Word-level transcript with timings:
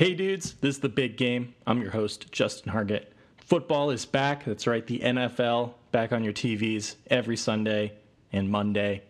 Hey 0.00 0.14
dudes, 0.14 0.54
this 0.62 0.76
is 0.76 0.80
the 0.80 0.88
big 0.88 1.18
game. 1.18 1.54
I'm 1.66 1.82
your 1.82 1.90
host, 1.90 2.32
Justin 2.32 2.72
Hargett. 2.72 3.08
Football 3.36 3.90
is 3.90 4.06
back. 4.06 4.46
That's 4.46 4.66
right, 4.66 4.86
the 4.86 5.00
NFL 5.00 5.74
back 5.92 6.10
on 6.10 6.24
your 6.24 6.32
TVs 6.32 6.96
every 7.10 7.36
Sunday 7.36 7.92
and 8.32 8.48
Monday, 8.48 9.02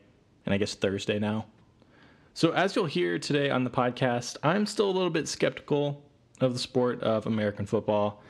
and 0.45 0.53
I 0.53 0.59
guess 0.59 0.75
Thursday 0.75 1.21
now. 1.21 1.47
So, 2.35 2.51
as 2.51 2.75
you'll 2.75 2.87
hear 2.87 3.21
today 3.21 3.51
on 3.51 3.63
the 3.63 3.71
podcast, 3.71 4.37
I'm 4.43 4.67
still 4.67 4.87
a 4.87 4.91
little 4.91 5.11
bit 5.11 5.29
skeptical 5.29 6.03
of 6.41 6.55
the 6.55 6.59
sport 6.59 7.01
of 7.05 7.25
American 7.25 7.67
football. 7.67 8.25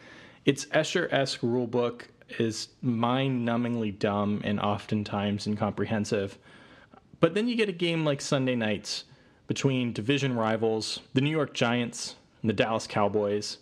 Its 0.45 0.67
Escher 0.67 1.11
esque 1.11 1.41
rulebook 1.41 2.09
is 2.39 2.69
mind 2.83 3.49
numbingly 3.49 3.99
dumb 3.99 4.43
and 4.45 4.61
oftentimes 4.61 5.47
incomprehensive. 5.47 6.37
But 7.21 7.33
then 7.33 7.49
you 7.49 7.57
get 7.57 7.71
a 7.71 7.73
game 7.73 8.05
like 8.05 8.21
Sunday 8.21 8.55
nights 8.55 9.05
between 9.47 9.95
division 9.95 10.37
rivals, 10.37 11.01
the 11.15 11.23
New 11.23 11.31
York 11.31 11.55
Giants 11.55 12.17
and 12.41 12.49
the 12.49 12.55
Dallas 12.55 12.87
Cowboys. 12.87 13.59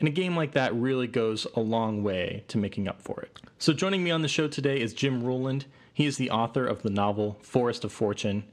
And 0.00 0.08
a 0.08 0.12
game 0.12 0.36
like 0.36 0.52
that 0.52 0.74
really 0.74 1.08
goes 1.08 1.46
a 1.56 1.60
long 1.60 2.02
way 2.02 2.44
to 2.48 2.58
making 2.58 2.86
up 2.86 3.02
for 3.02 3.20
it. 3.20 3.40
So, 3.58 3.72
joining 3.72 4.04
me 4.04 4.10
on 4.10 4.22
the 4.22 4.28
show 4.28 4.46
today 4.46 4.80
is 4.80 4.94
Jim 4.94 5.24
Ruland. 5.24 5.66
He 5.92 6.06
is 6.06 6.16
the 6.16 6.30
author 6.30 6.64
of 6.64 6.82
the 6.82 6.90
novel 6.90 7.38
Forest 7.42 7.84
of 7.84 7.92
Fortune. 7.92 8.44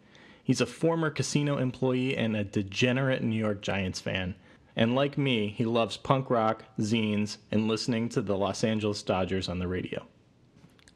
He's 0.44 0.62
a 0.62 0.66
former 0.66 1.10
casino 1.10 1.58
employee 1.58 2.18
and 2.18 2.36
a 2.36 2.44
degenerate 2.44 3.24
New 3.24 3.36
York 3.36 3.62
Giants 3.62 4.00
fan. 4.00 4.36
And 4.76 4.94
like 4.94 5.18
me, 5.18 5.50
he 5.50 5.66
loves 5.66 5.98
punk 5.98 6.30
rock, 6.30 6.66
zines, 6.80 7.38
and 7.52 7.68
listening 7.68 8.10
to 8.10 8.22
the 8.22 8.36
Los 8.36 8.64
Angeles 8.64 9.02
Dodgers 9.04 9.48
on 9.48 9.60
the 9.60 9.68
radio. 9.68 10.06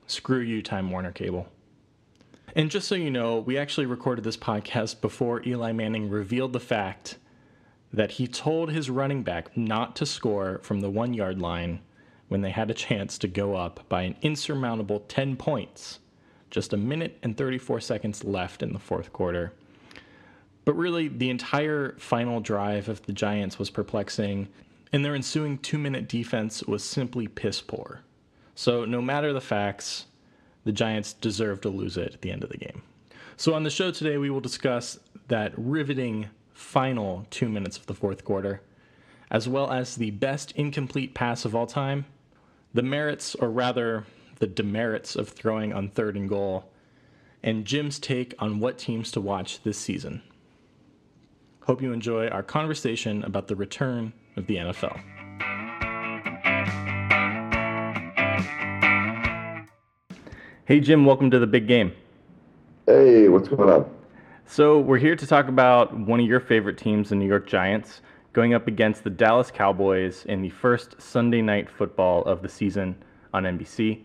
Screw 0.08 0.40
you, 0.40 0.62
Time 0.62 0.92
Warner 0.92 1.12
Cable. 1.12 1.48
And 2.56 2.72
just 2.72 2.88
so 2.88 2.96
you 2.96 3.12
know, 3.12 3.40
we 3.40 3.58
actually 3.58 3.86
recorded 3.86 4.24
this 4.24 4.38
podcast 4.38 5.02
before 5.02 5.42
Eli 5.48 5.72
Manning 5.72 6.10
revealed 6.10 6.54
the 6.54 6.60
fact 6.60 7.18
that 7.92 8.12
he 8.12 8.28
told 8.28 8.72
his 8.72 8.90
running 8.90 9.24
back 9.24 9.56
not 9.58 9.96
to 9.96 10.06
score 10.06 10.60
from 10.64 10.82
the 10.82 10.90
one 10.90 11.14
yard 11.14 11.40
line 11.40 11.80
when 12.28 12.42
they 12.42 12.52
had 12.52 12.70
a 12.70 12.76
chance 12.76 13.18
to 13.18 13.28
go 13.28 13.56
up 13.56 13.88
by 13.90 14.04
an 14.04 14.16
insurmountable 14.22 15.02
10 15.08 15.36
points, 15.36 16.00
just 16.52 16.74
a 16.74 16.78
minute 16.78 17.18
and 17.24 17.36
34 17.36 17.82
seconds 17.82 18.24
left 18.24 18.62
in 18.62 18.74
the 18.74 18.80
fourth 18.80 19.12
quarter. 19.12 19.54
But 20.66 20.74
really, 20.74 21.08
the 21.08 21.32
entire 21.32 21.96
final 21.98 22.40
drive 22.40 22.90
of 22.90 23.04
the 23.08 23.14
Giants 23.14 23.58
was 23.58 23.72
perplexing, 23.72 24.48
and 24.94 25.04
their 25.04 25.16
ensuing 25.16 25.58
two 25.58 25.80
minute 25.80 26.08
defense 26.08 26.62
was 26.64 26.84
simply 26.84 27.28
piss 27.28 27.62
poor. 27.62 28.02
So, 28.54 28.86
no 28.86 29.02
matter 29.02 29.34
the 29.34 29.42
facts, 29.42 30.06
the 30.66 30.72
Giants 30.72 31.14
deserve 31.14 31.62
to 31.62 31.70
lose 31.70 31.98
it 31.98 32.14
at 32.14 32.22
the 32.22 32.32
end 32.32 32.44
of 32.44 32.50
the 32.50 32.58
game. 32.58 32.84
So, 33.38 33.56
on 33.56 33.64
the 33.64 33.72
show 33.72 33.90
today, 33.90 34.18
we 34.18 34.30
will 34.30 34.42
discuss 34.42 35.00
that 35.30 35.54
riveting 35.58 36.28
final 36.60 37.26
two 37.30 37.48
minutes 37.48 37.78
of 37.78 37.86
the 37.86 37.94
fourth 37.94 38.26
quarter, 38.26 38.62
as 39.32 39.48
well 39.48 39.72
as 39.72 39.96
the 39.96 40.12
best 40.12 40.52
incomplete 40.52 41.14
pass 41.14 41.46
of 41.46 41.56
all 41.56 41.66
time, 41.66 42.06
the 42.74 42.84
merits, 42.84 43.34
or 43.36 43.50
rather, 43.50 44.06
the 44.40 44.46
demerits 44.46 45.16
of 45.16 45.30
throwing 45.30 45.72
on 45.74 45.90
third 45.90 46.16
and 46.18 46.28
goal, 46.28 46.70
and 47.42 47.66
Jim's 47.66 47.98
take 47.98 48.36
on 48.40 48.60
what 48.60 48.78
teams 48.78 49.10
to 49.12 49.22
watch 49.22 49.64
this 49.64 49.78
season. 49.78 50.22
Hope 51.62 51.82
you 51.82 51.94
enjoy 51.94 52.28
our 52.28 52.44
conversation 52.44 53.24
about 53.24 53.48
the 53.48 53.56
return 53.56 54.12
of 54.36 54.46
the 54.48 54.58
NFL. 54.58 55.00
Hey, 60.66 60.82
Jim, 60.82 61.06
welcome 61.06 61.32
to 61.32 61.40
the 61.40 61.48
big 61.48 61.68
game. 61.68 61.94
Hey, 62.86 63.30
what's 63.30 63.48
going 63.48 63.70
on? 63.70 63.99
So, 64.52 64.80
we're 64.80 64.98
here 64.98 65.16
to 65.16 65.28
talk 65.28 65.48
about 65.48 65.96
one 65.96 66.20
of 66.20 66.26
your 66.26 66.40
favorite 66.40 66.76
teams, 66.76 67.10
the 67.10 67.16
New 67.16 67.28
York 67.28 67.46
Giants, 67.46 68.02
going 68.34 68.56
up 68.56 68.66
against 68.68 69.04
the 69.04 69.12
Dallas 69.12 69.52
Cowboys 69.52 70.26
in 70.26 70.42
the 70.42 70.50
first 70.50 71.00
Sunday 71.00 71.44
night 71.44 71.70
football 71.70 72.24
of 72.24 72.42
the 72.42 72.50
season 72.50 72.96
on 73.32 73.44
NBC. 73.44 74.02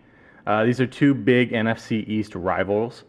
Uh, 0.46 0.66
these 0.66 0.82
are 0.82 0.86
two 0.86 1.14
big 1.14 1.52
NFC 1.52 2.06
East 2.06 2.34
rivals, 2.34 3.04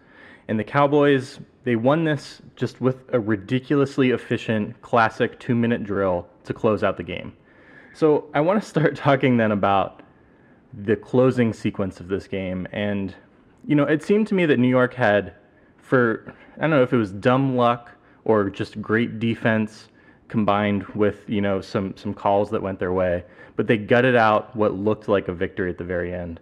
and 0.48 0.58
the 0.58 0.64
Cowboys 0.64 1.42
they 1.66 1.76
won 1.76 2.06
this 2.06 2.42
just 2.56 2.80
with 2.80 3.04
a 3.12 3.20
ridiculously 3.20 4.12
efficient 4.12 4.82
classic 4.82 5.38
two 5.38 5.56
minute 5.56 5.84
drill 5.84 6.30
to 6.46 6.54
close 6.54 6.86
out 6.86 6.96
the 6.96 7.04
game. 7.04 7.34
So 7.94 8.30
I 8.34 8.40
want 8.40 8.64
to 8.64 8.68
start 8.68 8.96
talking 8.96 9.36
then 9.36 9.52
about 9.52 10.04
the 10.74 10.96
closing 10.96 11.52
sequence 11.52 12.00
of 12.00 12.08
this 12.08 12.30
game. 12.30 12.66
And, 12.72 13.14
you 13.68 13.76
know, 13.76 13.84
it 13.84 14.04
seemed 14.04 14.28
to 14.28 14.36
me 14.36 14.46
that 14.46 14.58
New 14.58 14.70
York 14.70 14.94
had, 14.94 15.34
for, 15.78 16.34
I 16.58 16.62
don't 16.62 16.70
know 16.70 16.84
if 16.84 16.94
it 16.94 16.98
was 16.98 17.12
dumb 17.12 17.56
luck 17.56 17.92
or 18.24 18.50
just 18.50 18.82
great 18.82 19.20
defense 19.20 19.90
combined 20.28 20.86
with, 20.88 21.30
you 21.30 21.42
know, 21.42 21.62
some, 21.62 21.96
some 21.98 22.14
calls 22.14 22.50
that 22.52 22.62
went 22.62 22.80
their 22.80 22.94
way, 22.94 23.24
but 23.56 23.68
they 23.68 23.78
gutted 23.78 24.16
out 24.16 24.56
what 24.56 24.74
looked 24.74 25.08
like 25.08 25.28
a 25.28 25.34
victory 25.34 25.70
at 25.70 25.78
the 25.78 25.84
very 25.84 26.14
end. 26.14 26.40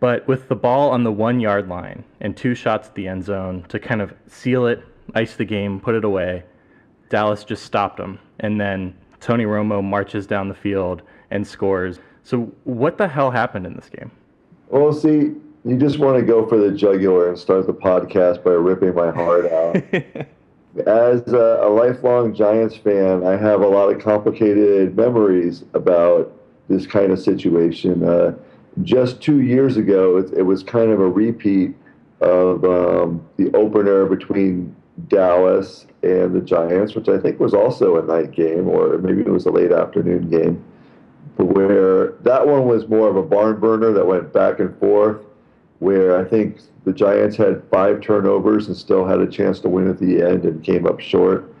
But 0.00 0.26
with 0.26 0.48
the 0.48 0.56
ball 0.56 0.90
on 0.90 1.04
the 1.04 1.12
one 1.12 1.40
yard 1.40 1.68
line 1.68 2.04
and 2.20 2.36
two 2.36 2.54
shots 2.54 2.88
at 2.88 2.94
the 2.94 3.06
end 3.06 3.24
zone 3.24 3.64
to 3.68 3.78
kind 3.78 4.00
of 4.00 4.14
seal 4.26 4.66
it, 4.66 4.82
ice 5.14 5.36
the 5.36 5.44
game, 5.44 5.80
put 5.80 5.94
it 5.94 6.04
away, 6.04 6.44
Dallas 7.10 7.44
just 7.44 7.64
stopped 7.64 7.98
them. 7.98 8.18
And 8.38 8.60
then 8.60 8.96
Tony 9.20 9.44
Romo 9.44 9.84
marches 9.84 10.26
down 10.26 10.48
the 10.48 10.54
field 10.54 11.02
and 11.30 11.46
scores. 11.46 12.00
So, 12.22 12.52
what 12.64 12.96
the 12.96 13.08
hell 13.08 13.30
happened 13.30 13.66
in 13.66 13.74
this 13.74 13.88
game? 13.88 14.10
Well, 14.68 14.92
see, 14.92 15.32
you 15.64 15.76
just 15.76 15.98
want 15.98 16.18
to 16.18 16.24
go 16.24 16.46
for 16.46 16.56
the 16.56 16.70
jugular 16.70 17.28
and 17.28 17.38
start 17.38 17.66
the 17.66 17.74
podcast 17.74 18.42
by 18.42 18.50
ripping 18.50 18.94
my 18.94 19.10
heart 19.10 19.46
out. 19.46 19.76
As 20.86 21.26
a, 21.32 21.60
a, 21.62 21.68
lifelong 21.68 22.32
Giants 22.32 22.76
fan, 22.76 23.26
I 23.26 23.36
have 23.36 23.60
a 23.60 23.66
lot 23.66 23.92
of 23.92 24.00
complicated 24.00 24.96
memories 24.96 25.64
about 25.74 26.32
this 26.68 26.86
kind 26.86 27.10
of 27.10 27.18
situation. 27.18 28.04
Uh, 28.04 28.34
just 28.82 29.20
two 29.20 29.42
years 29.42 29.76
ago, 29.76 30.16
it, 30.16 30.32
it 30.32 30.42
was 30.42 30.62
kind 30.62 30.90
of 30.90 31.00
a 31.00 31.08
repeat 31.08 31.74
of 32.20 32.64
um, 32.64 33.26
the 33.36 33.54
opener 33.54 34.06
between 34.06 34.74
Dallas 35.08 35.86
and 36.02 36.34
the 36.34 36.40
Giants, 36.40 36.94
which 36.94 37.08
I 37.08 37.18
think 37.18 37.40
was 37.40 37.52
also 37.52 37.96
a 37.96 38.06
night 38.06 38.30
game, 38.32 38.68
or 38.68 38.98
maybe 38.98 39.22
it 39.22 39.28
was 39.28 39.46
a 39.46 39.50
late 39.50 39.72
afternoon 39.72 40.30
game, 40.30 40.64
where 41.36 42.12
that 42.22 42.46
one 42.46 42.66
was 42.66 42.88
more 42.88 43.08
of 43.08 43.16
a 43.16 43.22
barn 43.22 43.58
burner 43.58 43.92
that 43.92 44.06
went 44.06 44.32
back 44.32 44.60
and 44.60 44.78
forth, 44.78 45.20
where 45.80 46.18
I 46.18 46.24
think 46.24 46.60
the 46.84 46.92
Giants 46.92 47.36
had 47.36 47.62
five 47.70 48.00
turnovers 48.00 48.68
and 48.68 48.76
still 48.76 49.04
had 49.04 49.20
a 49.20 49.26
chance 49.26 49.60
to 49.60 49.68
win 49.68 49.88
at 49.88 49.98
the 49.98 50.22
end 50.22 50.44
and 50.44 50.62
came 50.62 50.86
up 50.86 51.00
short. 51.00 51.52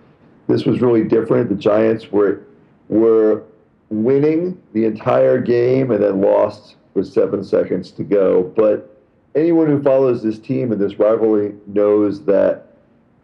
This 0.46 0.64
was 0.64 0.80
really 0.80 1.04
different. 1.04 1.48
The 1.48 1.54
Giants 1.56 2.10
were 2.10 2.42
were 2.88 3.42
winning 3.88 4.60
the 4.72 4.84
entire 4.84 5.40
game 5.40 5.90
and 5.90 6.02
then 6.02 6.20
lost 6.20 6.76
with 6.94 7.06
seven 7.06 7.44
seconds 7.44 7.90
to 7.92 8.04
go. 8.04 8.44
But 8.56 8.96
anyone 9.34 9.66
who 9.66 9.82
follows 9.82 10.22
this 10.22 10.38
team 10.38 10.72
and 10.72 10.80
this 10.80 10.98
rivalry 10.98 11.54
knows 11.66 12.24
that 12.24 12.66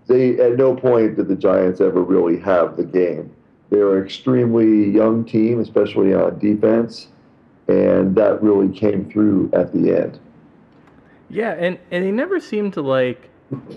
they 0.06 0.38
at 0.40 0.56
no 0.56 0.74
point 0.74 1.16
did 1.16 1.28
the 1.28 1.36
Giants 1.36 1.80
ever 1.80 2.02
really 2.02 2.38
have 2.40 2.76
the 2.76 2.84
game. 2.84 3.32
They're 3.70 3.98
an 3.98 4.04
extremely 4.04 4.90
young 4.90 5.24
team, 5.24 5.60
especially 5.60 6.14
on 6.14 6.38
defense, 6.38 7.08
and 7.66 8.14
that 8.14 8.40
really 8.40 8.68
came 8.68 9.10
through 9.10 9.50
at 9.52 9.72
the 9.72 9.96
end. 9.96 10.20
Yeah, 11.28 11.52
and, 11.52 11.78
and 11.90 12.04
they 12.04 12.12
never 12.12 12.40
seemed 12.40 12.74
to 12.74 12.82
like 12.82 13.28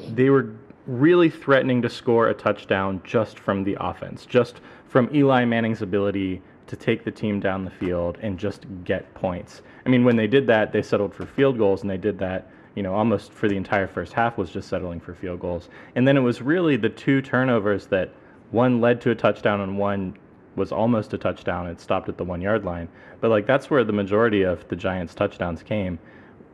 they 0.09 0.29
were 0.29 0.53
really 0.85 1.29
threatening 1.29 1.81
to 1.83 1.89
score 1.89 2.29
a 2.29 2.33
touchdown 2.33 3.01
just 3.03 3.39
from 3.39 3.63
the 3.63 3.77
offense, 3.79 4.25
just 4.25 4.61
from 4.87 5.13
Eli 5.13 5.45
Manning's 5.45 5.81
ability 5.81 6.41
to 6.67 6.75
take 6.75 7.03
the 7.03 7.11
team 7.11 7.39
down 7.39 7.65
the 7.65 7.71
field 7.71 8.17
and 8.21 8.37
just 8.37 8.65
get 8.83 9.11
points. 9.13 9.61
I 9.85 9.89
mean, 9.89 10.03
when 10.03 10.15
they 10.15 10.27
did 10.27 10.47
that, 10.47 10.71
they 10.71 10.81
settled 10.81 11.13
for 11.13 11.25
field 11.25 11.57
goals, 11.57 11.81
and 11.81 11.89
they 11.89 11.97
did 11.97 12.19
that, 12.19 12.51
you 12.75 12.83
know, 12.83 12.93
almost 12.93 13.33
for 13.33 13.47
the 13.47 13.57
entire 13.57 13.87
first 13.87 14.13
half 14.13 14.37
was 14.37 14.51
just 14.51 14.67
settling 14.67 14.99
for 14.99 15.13
field 15.13 15.39
goals. 15.39 15.69
And 15.95 16.07
then 16.07 16.17
it 16.17 16.21
was 16.21 16.41
really 16.41 16.75
the 16.75 16.89
two 16.89 17.21
turnovers 17.21 17.87
that 17.87 18.13
one 18.51 18.81
led 18.81 19.01
to 19.01 19.11
a 19.11 19.15
touchdown 19.15 19.61
and 19.61 19.77
one 19.77 20.15
was 20.55 20.71
almost 20.71 21.13
a 21.13 21.17
touchdown. 21.17 21.67
It 21.67 21.79
stopped 21.79 22.09
at 22.09 22.17
the 22.17 22.23
one 22.23 22.41
yard 22.41 22.65
line. 22.65 22.89
But 23.21 23.29
like 23.29 23.45
that's 23.45 23.69
where 23.69 23.83
the 23.83 23.93
majority 23.93 24.43
of 24.43 24.67
the 24.67 24.75
Giants' 24.75 25.15
touchdowns 25.15 25.63
came. 25.63 25.99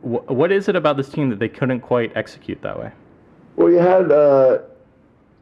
What 0.06 0.52
is 0.52 0.68
it 0.68 0.76
about 0.76 0.96
this 0.96 1.08
team 1.08 1.30
that 1.30 1.38
they 1.38 1.48
couldn't 1.48 1.80
quite 1.80 2.16
execute 2.16 2.62
that 2.62 2.78
way? 2.78 2.92
Well, 3.56 3.70
you 3.70 3.78
had. 3.78 4.12
Uh 4.12 4.58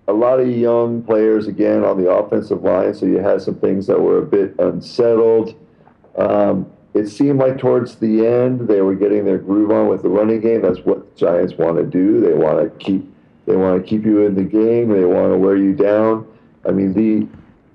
a 0.06 0.12
lot 0.12 0.40
of 0.40 0.48
young 0.48 1.02
players 1.02 1.46
again 1.46 1.82
on 1.82 2.02
the 2.02 2.10
offensive 2.10 2.62
line, 2.62 2.94
so 2.94 3.06
you 3.06 3.18
had 3.18 3.40
some 3.40 3.54
things 3.54 3.86
that 3.86 4.00
were 4.00 4.18
a 4.18 4.26
bit 4.26 4.54
unsettled. 4.58 5.54
Um, 6.18 6.70
it 6.92 7.08
seemed 7.08 7.40
like 7.40 7.58
towards 7.58 7.96
the 7.96 8.26
end 8.26 8.68
they 8.68 8.82
were 8.82 8.94
getting 8.94 9.24
their 9.24 9.38
groove 9.38 9.70
on 9.70 9.88
with 9.88 10.02
the 10.02 10.08
running 10.08 10.40
game. 10.40 10.62
That's 10.62 10.80
what 10.80 11.16
Giants 11.16 11.54
want 11.54 11.78
to 11.78 11.84
do. 11.84 12.20
They 12.20 12.34
want 12.34 12.62
to 12.62 12.84
keep 12.84 13.10
they 13.46 13.56
want 13.56 13.82
to 13.82 13.86
keep 13.86 14.04
you 14.04 14.24
in 14.24 14.34
the 14.34 14.44
game. 14.44 14.88
They 14.88 15.04
want 15.04 15.32
to 15.32 15.38
wear 15.38 15.56
you 15.56 15.74
down. 15.74 16.26
I 16.66 16.70
mean, 16.70 16.92
the 16.94 17.26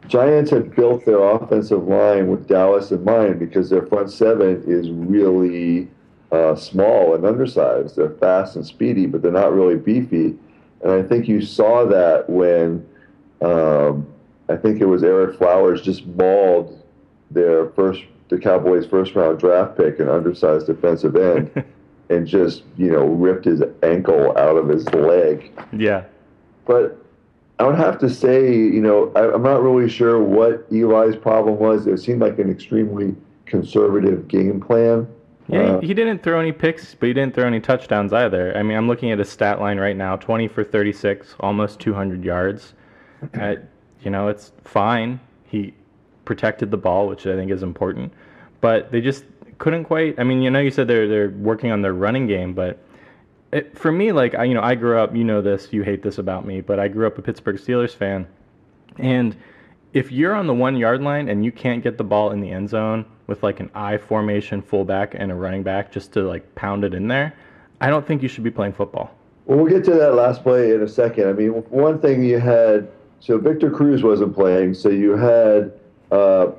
Giants 0.08 0.50
had 0.50 0.76
built 0.76 1.06
their 1.06 1.22
offensive 1.22 1.88
line 1.88 2.28
with 2.28 2.48
Dallas 2.48 2.92
in 2.92 3.04
mind 3.04 3.40
because 3.40 3.70
their 3.70 3.86
front 3.86 4.12
seven 4.12 4.64
is 4.66 4.90
really 4.90 5.90
uh, 6.32 6.56
small 6.56 7.16
and 7.16 7.26
undersized. 7.26 7.96
They're 7.96 8.10
fast 8.10 8.56
and 8.56 8.66
speedy, 8.66 9.06
but 9.06 9.22
they're 9.22 9.32
not 9.32 9.54
really 9.54 9.76
beefy. 9.76 10.36
And 10.82 10.92
I 10.92 11.04
think 11.04 11.28
you 11.28 11.42
saw 11.42 11.86
that 11.86 12.30
when 12.30 12.88
um, 13.42 14.08
I 14.48 14.56
think 14.56 14.82
it 14.82 14.86
was 14.86 15.02
Ereck 15.02 15.38
Flowers 15.38 15.82
just 15.82 16.06
mauled 16.06 16.82
their 17.32 17.70
first 17.72 18.04
the 18.30 18.38
Cowboys' 18.38 18.86
first 18.86 19.16
round 19.16 19.40
draft 19.40 19.76
pick, 19.76 20.00
an 20.00 20.08
undersized 20.08 20.68
defensive 20.68 21.16
end, 21.16 21.64
and 22.10 22.28
just 22.28 22.64
you 22.78 22.92
know 22.92 23.06
ripped 23.06 23.46
his 23.46 23.62
ankle 23.84 24.38
out 24.38 24.56
of 24.56 24.70
his 24.70 24.88
leg. 24.94 25.52
Yeah. 25.74 26.04
But 26.66 27.04
I 27.58 27.66
would 27.66 27.76
have 27.76 27.98
to 28.00 28.10
say, 28.10 28.54
you 28.54 28.82
know, 28.82 29.12
I, 29.16 29.34
I'm 29.34 29.44
not 29.44 29.62
really 29.62 29.90
sure 29.90 30.22
what 30.22 30.66
Eli's 30.72 31.16
problem 31.16 31.58
was. 31.58 31.88
It 31.88 31.98
seemed 31.98 32.22
like 32.22 32.40
an 32.40 32.50
extremely 32.50 33.16
conservative 33.46 34.28
game 34.28 34.62
plan. 34.62 35.08
Yeah, 35.50 35.60
Uh, 35.60 35.80
he, 35.82 35.88
he 35.88 35.94
didn't 35.94 36.24
throw 36.24 36.40
any 36.40 36.52
picks, 36.52 36.96
but 36.96 37.08
he 37.08 37.14
didn't 37.14 37.34
throw 37.34 37.46
any 37.46 37.60
touchdowns 37.60 38.14
either. 38.14 38.56
I 38.56 38.64
mean, 38.64 38.78
I'm 38.78 38.88
looking 38.88 39.12
at 39.12 39.20
his 39.20 39.30
stat 39.30 39.60
line 39.60 39.80
right 39.80 39.96
now 39.96 40.16
20 40.16 40.48
for 40.48 40.64
36, 40.64 41.36
almost 41.40 41.80
200 41.80 42.24
yards. 42.24 42.74
Uh, 43.40 43.56
you 44.02 44.12
know, 44.12 44.28
it's 44.28 44.52
fine. 44.64 45.20
He 45.46 45.74
protected 46.26 46.72
the 46.72 46.78
ball, 46.78 47.08
which 47.08 47.26
I 47.26 47.36
think 47.36 47.52
is 47.52 47.64
important. 47.64 48.14
But 48.62 48.92
they 48.92 49.02
just 49.02 49.26
couldn't 49.58 49.86
quite. 49.86 50.20
I 50.20 50.24
mean, 50.24 50.42
you 50.42 50.50
know, 50.50 50.60
you 50.60 50.72
said 50.72 50.88
they're, 50.88 51.08
they're 51.08 51.30
working 51.32 51.72
on 51.72 51.82
their 51.82 51.94
running 51.94 52.28
game, 52.28 52.54
but 52.54 52.80
it, 53.52 53.78
for 53.78 53.92
me, 53.92 54.12
like, 54.12 54.36
I, 54.36 54.44
you 54.44 54.54
know, 54.54 54.62
I 54.62 54.76
grew 54.76 55.00
up, 55.00 55.16
you 55.16 55.24
know 55.24 55.42
this, 55.42 55.70
you 55.72 55.82
hate 55.84 56.04
this 56.04 56.20
about 56.20 56.46
me, 56.46 56.62
but 56.62 56.80
I 56.80 56.88
grew 56.88 57.08
up 57.08 57.18
a 57.18 57.22
Pittsburgh 57.22 57.58
Steelers 57.58 57.96
fan. 57.96 58.28
And 58.98 59.36
if 59.94 60.12
you're 60.12 60.36
on 60.36 60.46
the 60.46 60.54
one 60.54 60.78
yard 60.78 61.02
line 61.02 61.30
and 61.30 61.44
you 61.44 61.52
can't 61.52 61.84
get 61.84 61.98
the 61.98 62.04
ball 62.04 62.32
in 62.32 62.42
the 62.42 62.52
end 62.52 62.70
zone 62.70 63.06
with 63.30 63.44
like 63.44 63.60
an 63.60 63.70
I 63.74 63.98
formation 63.98 64.62
fullback 64.62 65.14
and 65.16 65.32
a 65.32 65.36
running 65.36 65.64
back 65.64 65.92
just 65.92 66.12
to 66.14 66.24
like 66.24 66.56
pound 66.56 66.84
it 66.84 66.94
in 66.94 67.08
there, 67.08 67.34
I 67.80 67.90
don't 67.90 68.06
think 68.06 68.22
you 68.22 68.28
should 68.28 68.44
be 68.44 68.52
playing 68.52 68.74
football. 68.74 69.12
Well, 69.46 69.60
we'll 69.60 69.72
get 69.72 69.86
to 69.86 69.94
that 69.94 70.16
last 70.16 70.44
play 70.44 70.74
in 70.74 70.82
a 70.82 70.88
second. 70.88 71.30
I 71.30 71.34
mean, 71.34 71.52
one 71.70 72.00
thing 72.00 72.24
you 72.24 72.40
had, 72.40 72.90
so 73.20 73.38
Victor 73.38 73.72
Cruz 73.72 74.04
wasn't 74.04 74.36
playing, 74.36 74.74
so 74.74 74.90
you 74.90 75.12
had 75.12 75.72
uh, 76.12 76.52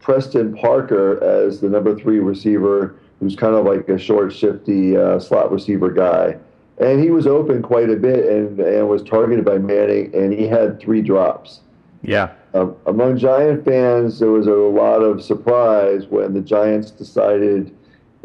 Preston 0.00 0.54
Parker 0.56 1.22
as 1.24 1.60
the 1.60 1.68
number 1.68 1.98
three 1.98 2.18
receiver, 2.18 2.96
who's 3.20 3.36
kind 3.36 3.54
of 3.54 3.64
like 3.64 3.88
a 3.88 3.98
short, 3.98 4.32
shifty 4.32 4.96
uh, 4.96 5.18
slot 5.18 5.50
receiver 5.50 5.90
guy. 5.90 6.36
And 6.78 7.02
he 7.02 7.10
was 7.10 7.26
open 7.26 7.62
quite 7.62 7.90
a 7.90 7.96
bit 7.96 8.26
and, 8.26 8.58
and 8.58 8.88
was 8.88 9.02
targeted 9.02 9.44
by 9.44 9.58
Manning, 9.58 10.14
and 10.14 10.32
he 10.32 10.46
had 10.46 10.80
three 10.80 11.02
drops. 11.02 11.60
Yeah. 12.02 12.32
Um, 12.52 12.76
among 12.86 13.16
Giant 13.18 13.64
fans, 13.64 14.18
there 14.18 14.30
was 14.30 14.46
a 14.46 14.52
lot 14.52 14.98
of 15.02 15.22
surprise 15.22 16.06
when 16.06 16.34
the 16.34 16.40
Giants 16.40 16.90
decided 16.90 17.76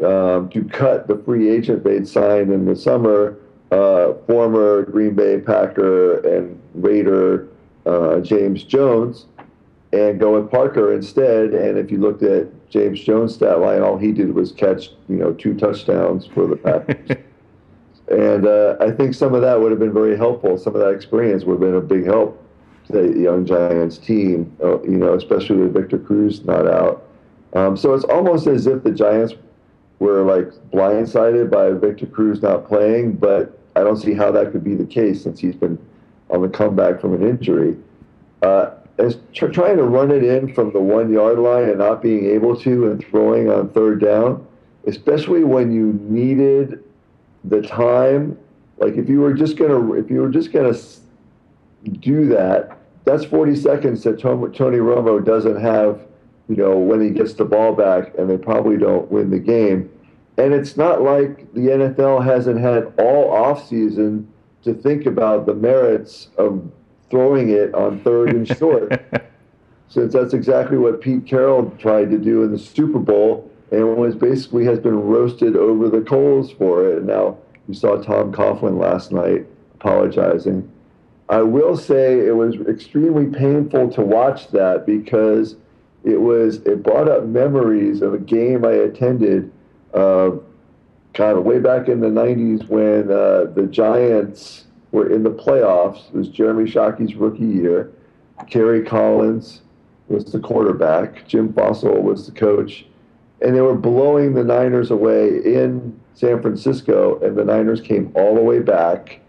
um, 0.04 0.48
to 0.50 0.64
cut 0.64 1.06
the 1.06 1.16
free 1.24 1.48
agent 1.48 1.84
they'd 1.84 2.08
signed 2.08 2.52
in 2.52 2.64
the 2.66 2.74
summer, 2.74 3.38
uh, 3.70 4.14
former 4.26 4.82
Green 4.82 5.14
Bay 5.14 5.40
Packer 5.40 6.18
and 6.26 6.60
Raider 6.74 7.48
uh, 7.86 8.18
James 8.18 8.64
Jones, 8.64 9.26
and 9.92 10.18
go 10.18 10.40
with 10.40 10.50
Parker 10.50 10.92
instead. 10.92 11.54
And 11.54 11.78
if 11.78 11.92
you 11.92 11.98
looked 11.98 12.24
at 12.24 12.68
James 12.68 13.00
Jones' 13.00 13.34
stat 13.34 13.60
line, 13.60 13.80
all 13.80 13.96
he 13.96 14.10
did 14.10 14.34
was 14.34 14.50
catch, 14.50 14.90
you 15.08 15.16
know, 15.16 15.32
two 15.32 15.54
touchdowns 15.54 16.26
for 16.26 16.48
the 16.48 16.56
Packers. 16.56 17.16
and 18.10 18.44
uh, 18.44 18.76
I 18.80 18.90
think 18.90 19.14
some 19.14 19.34
of 19.34 19.42
that 19.42 19.60
would 19.60 19.70
have 19.70 19.80
been 19.80 19.94
very 19.94 20.16
helpful. 20.16 20.58
Some 20.58 20.74
of 20.74 20.80
that 20.80 20.90
experience 20.90 21.44
would 21.44 21.54
have 21.54 21.60
been 21.60 21.76
a 21.76 21.80
big 21.80 22.04
help 22.04 22.42
the 22.88 23.18
young 23.18 23.44
Giants 23.46 23.98
team, 23.98 24.56
uh, 24.62 24.82
you 24.82 24.96
know, 24.96 25.14
especially 25.14 25.56
with 25.56 25.74
Victor 25.74 25.98
Cruz 25.98 26.44
not 26.44 26.66
out. 26.66 27.04
Um, 27.54 27.76
so 27.76 27.94
it's 27.94 28.04
almost 28.04 28.46
as 28.46 28.66
if 28.66 28.82
the 28.82 28.90
Giants 28.90 29.34
were 29.98 30.22
like 30.22 30.52
blindsided 30.70 31.50
by 31.50 31.70
Victor 31.70 32.06
Cruz 32.06 32.42
not 32.42 32.66
playing, 32.66 33.12
but 33.12 33.58
I 33.74 33.80
don't 33.80 33.96
see 33.96 34.14
how 34.14 34.30
that 34.32 34.52
could 34.52 34.64
be 34.64 34.74
the 34.74 34.84
case 34.84 35.22
since 35.22 35.40
he's 35.40 35.54
been 35.54 35.78
on 36.30 36.42
the 36.42 36.48
comeback 36.48 37.00
from 37.00 37.14
an 37.14 37.22
injury. 37.22 37.76
Uh, 38.42 38.70
as 38.98 39.18
tr- 39.32 39.48
trying 39.48 39.76
to 39.76 39.84
run 39.84 40.10
it 40.10 40.24
in 40.24 40.52
from 40.54 40.72
the 40.72 40.80
one 40.80 41.12
yard 41.12 41.38
line 41.38 41.68
and 41.68 41.78
not 41.78 42.02
being 42.02 42.26
able 42.26 42.56
to 42.60 42.90
and 42.90 43.04
throwing 43.06 43.50
on 43.50 43.68
third 43.70 44.00
down, 44.00 44.46
especially 44.86 45.44
when 45.44 45.72
you 45.72 45.98
needed 46.02 46.82
the 47.44 47.62
time. 47.62 48.38
Like 48.78 48.94
if 48.94 49.08
you 49.08 49.20
were 49.20 49.34
just 49.34 49.56
gonna, 49.56 49.92
if 49.94 50.10
you 50.10 50.20
were 50.20 50.30
just 50.30 50.52
gonna 50.52 50.74
do 52.00 52.26
that, 52.28 52.75
that's 53.06 53.24
40 53.24 53.54
seconds 53.54 54.02
that 54.02 54.18
Tony 54.18 54.78
Romo 54.78 55.24
doesn't 55.24 55.60
have, 55.60 56.00
you 56.48 56.56
know, 56.56 56.76
when 56.76 57.00
he 57.00 57.10
gets 57.10 57.34
the 57.34 57.44
ball 57.44 57.72
back, 57.72 58.12
and 58.18 58.28
they 58.28 58.36
probably 58.36 58.76
don't 58.76 59.10
win 59.10 59.30
the 59.30 59.38
game. 59.38 59.88
And 60.36 60.52
it's 60.52 60.76
not 60.76 61.02
like 61.02 61.50
the 61.54 61.68
NFL 61.68 62.24
hasn't 62.24 62.60
had 62.60 62.92
all 62.98 63.32
offseason 63.32 64.26
to 64.64 64.74
think 64.74 65.06
about 65.06 65.46
the 65.46 65.54
merits 65.54 66.28
of 66.36 66.70
throwing 67.08 67.50
it 67.50 67.72
on 67.74 68.00
third 68.00 68.30
and 68.30 68.46
short, 68.46 69.00
since 69.88 70.12
that's 70.12 70.34
exactly 70.34 70.76
what 70.76 71.00
Pete 71.00 71.26
Carroll 71.26 71.70
tried 71.78 72.10
to 72.10 72.18
do 72.18 72.42
in 72.42 72.50
the 72.50 72.58
Super 72.58 72.98
Bowl 72.98 73.48
and 73.70 73.96
was 73.96 74.16
basically 74.16 74.64
has 74.64 74.80
been 74.80 75.00
roasted 75.00 75.56
over 75.56 75.88
the 75.88 76.00
coals 76.00 76.50
for 76.50 76.88
it. 76.88 76.98
And 76.98 77.06
now 77.06 77.38
you 77.68 77.74
saw 77.74 78.02
Tom 78.02 78.32
Coughlin 78.32 78.78
last 78.78 79.12
night 79.12 79.46
apologizing. 79.76 80.70
I 81.28 81.42
will 81.42 81.76
say 81.76 82.26
it 82.26 82.36
was 82.36 82.54
extremely 82.68 83.26
painful 83.26 83.90
to 83.92 84.02
watch 84.02 84.48
that 84.48 84.86
because 84.86 85.56
it 86.04 86.20
was 86.20 86.58
it 86.58 86.82
brought 86.84 87.08
up 87.08 87.24
memories 87.24 88.00
of 88.00 88.14
a 88.14 88.18
game 88.18 88.64
I 88.64 88.72
attended, 88.72 89.50
uh, 89.92 90.30
kind 91.14 91.36
of 91.36 91.44
way 91.44 91.58
back 91.58 91.88
in 91.88 92.00
the 92.00 92.08
'90s 92.08 92.68
when 92.68 93.10
uh, 93.10 93.52
the 93.54 93.68
Giants 93.68 94.66
were 94.92 95.10
in 95.10 95.24
the 95.24 95.30
playoffs. 95.30 96.08
It 96.08 96.14
was 96.14 96.28
Jeremy 96.28 96.70
Shockey's 96.70 97.16
rookie 97.16 97.44
year. 97.44 97.90
Kerry 98.48 98.84
Collins 98.84 99.62
was 100.08 100.26
the 100.26 100.38
quarterback. 100.38 101.26
Jim 101.26 101.52
Fassel 101.52 102.02
was 102.02 102.26
the 102.26 102.32
coach, 102.32 102.86
and 103.42 103.56
they 103.56 103.60
were 103.60 103.74
blowing 103.74 104.34
the 104.34 104.44
Niners 104.44 104.92
away 104.92 105.38
in 105.38 105.98
San 106.14 106.40
Francisco, 106.40 107.18
and 107.20 107.36
the 107.36 107.44
Niners 107.44 107.80
came 107.80 108.12
all 108.14 108.36
the 108.36 108.40
way 108.40 108.60
back 108.60 109.20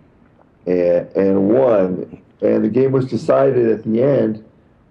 and, 0.68 1.08
and 1.16 1.50
won. 1.50 2.22
And 2.42 2.64
the 2.64 2.69
game 2.69 2.92
was 2.92 3.08
decided 3.08 3.69
at 3.69 3.84
the 3.84 4.04
end 4.04 4.44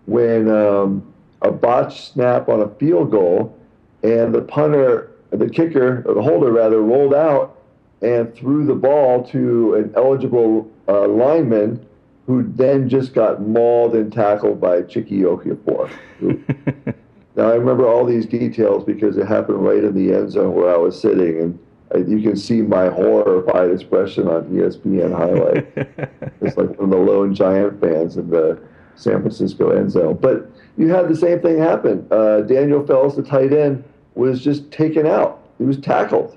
when 0.06 0.50
um, 0.50 1.12
a 1.43 1.50
botched 1.50 2.12
snap 2.12 2.49
on 2.49 2.61
a 2.61 2.69
field 2.76 3.11
goal, 3.11 3.56
and 4.02 4.34
the 4.34 4.43
punter, 4.43 5.12
the 5.31 5.49
kicker, 5.49 6.02
or 6.06 6.14
the 6.14 6.23
holder 6.23 6.50
rather, 6.50 6.81
rolled 6.81 7.14
out 7.14 7.61
and 8.02 8.34
threw 8.34 8.67
the 8.67 8.75
ball 8.75 9.25
to 9.28 9.75
an 9.75 9.93
eligible 9.96 10.70
uh, 10.88 11.06
lineman 11.06 11.85
who 12.26 12.42
then 12.54 12.88
just 12.88 13.14
got 13.14 13.40
mauled 13.42 13.95
and 13.95 14.12
tackled 14.12 14.61
by 14.61 14.83
Chike 14.83 15.23
Okeafor. 15.23 15.90
now, 17.37 17.49
I 17.49 17.54
remember 17.54 17.87
all 17.87 18.04
these 18.04 18.26
details 18.26 18.85
because 18.85 19.16
it 19.16 19.26
happened 19.26 19.64
right 19.64 19.83
in 19.83 19.95
the 19.95 20.12
end 20.12 20.33
zone 20.33 20.54
where 20.54 20.75
I 20.75 20.76
was 20.76 21.00
sitting, 21.00 21.40
and 21.40 21.59
you 21.95 22.21
can 22.21 22.37
see 22.37 22.62
my 22.62 22.88
horrified 22.88 23.71
expression 23.71 24.28
on 24.28 24.45
ESPN 24.47 25.16
highlight. 25.16 25.66
it's 26.40 26.57
like 26.57 26.76
from 26.76 26.90
the 26.90 26.97
lone 26.97 27.35
Giant 27.35 27.81
fans 27.81 28.16
in 28.16 28.31
the 28.31 28.59
San 28.97 29.21
Francisco 29.21 29.71
end 29.71 29.90
zone. 29.90 30.19
But 30.21 30.50
you 30.76 30.88
had 30.88 31.09
the 31.09 31.16
same 31.16 31.40
thing 31.40 31.59
happen. 31.59 32.07
Uh, 32.11 32.40
Daniel 32.40 32.85
Fells, 32.87 33.16
the 33.16 33.23
tight 33.23 33.52
end, 33.52 33.85
was 34.14 34.43
just 34.43 34.71
taken 34.71 35.07
out. 35.07 35.49
He 35.59 35.64
was 35.64 35.78
tackled. 35.78 36.37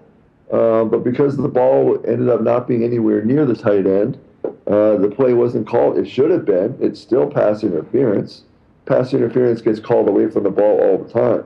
Uh, 0.51 0.83
but 0.83 1.03
because 1.03 1.37
the 1.37 1.47
ball 1.47 1.95
ended 2.07 2.29
up 2.29 2.41
not 2.41 2.67
being 2.67 2.83
anywhere 2.83 3.23
near 3.23 3.45
the 3.45 3.55
tight 3.55 3.85
end, 3.85 4.19
uh, 4.43 4.97
the 4.97 5.11
play 5.15 5.33
wasn't 5.33 5.67
called. 5.67 5.97
It 5.97 6.07
should 6.07 6.31
have 6.31 6.45
been. 6.45 6.77
It's 6.79 6.99
still 6.99 7.27
pass 7.27 7.63
interference. 7.63 8.43
Pass 8.85 9.13
interference 9.13 9.61
gets 9.61 9.79
called 9.79 10.07
away 10.07 10.29
from 10.29 10.43
the 10.43 10.49
ball 10.49 10.79
all 10.79 10.97
the 11.03 11.11
time. 11.11 11.43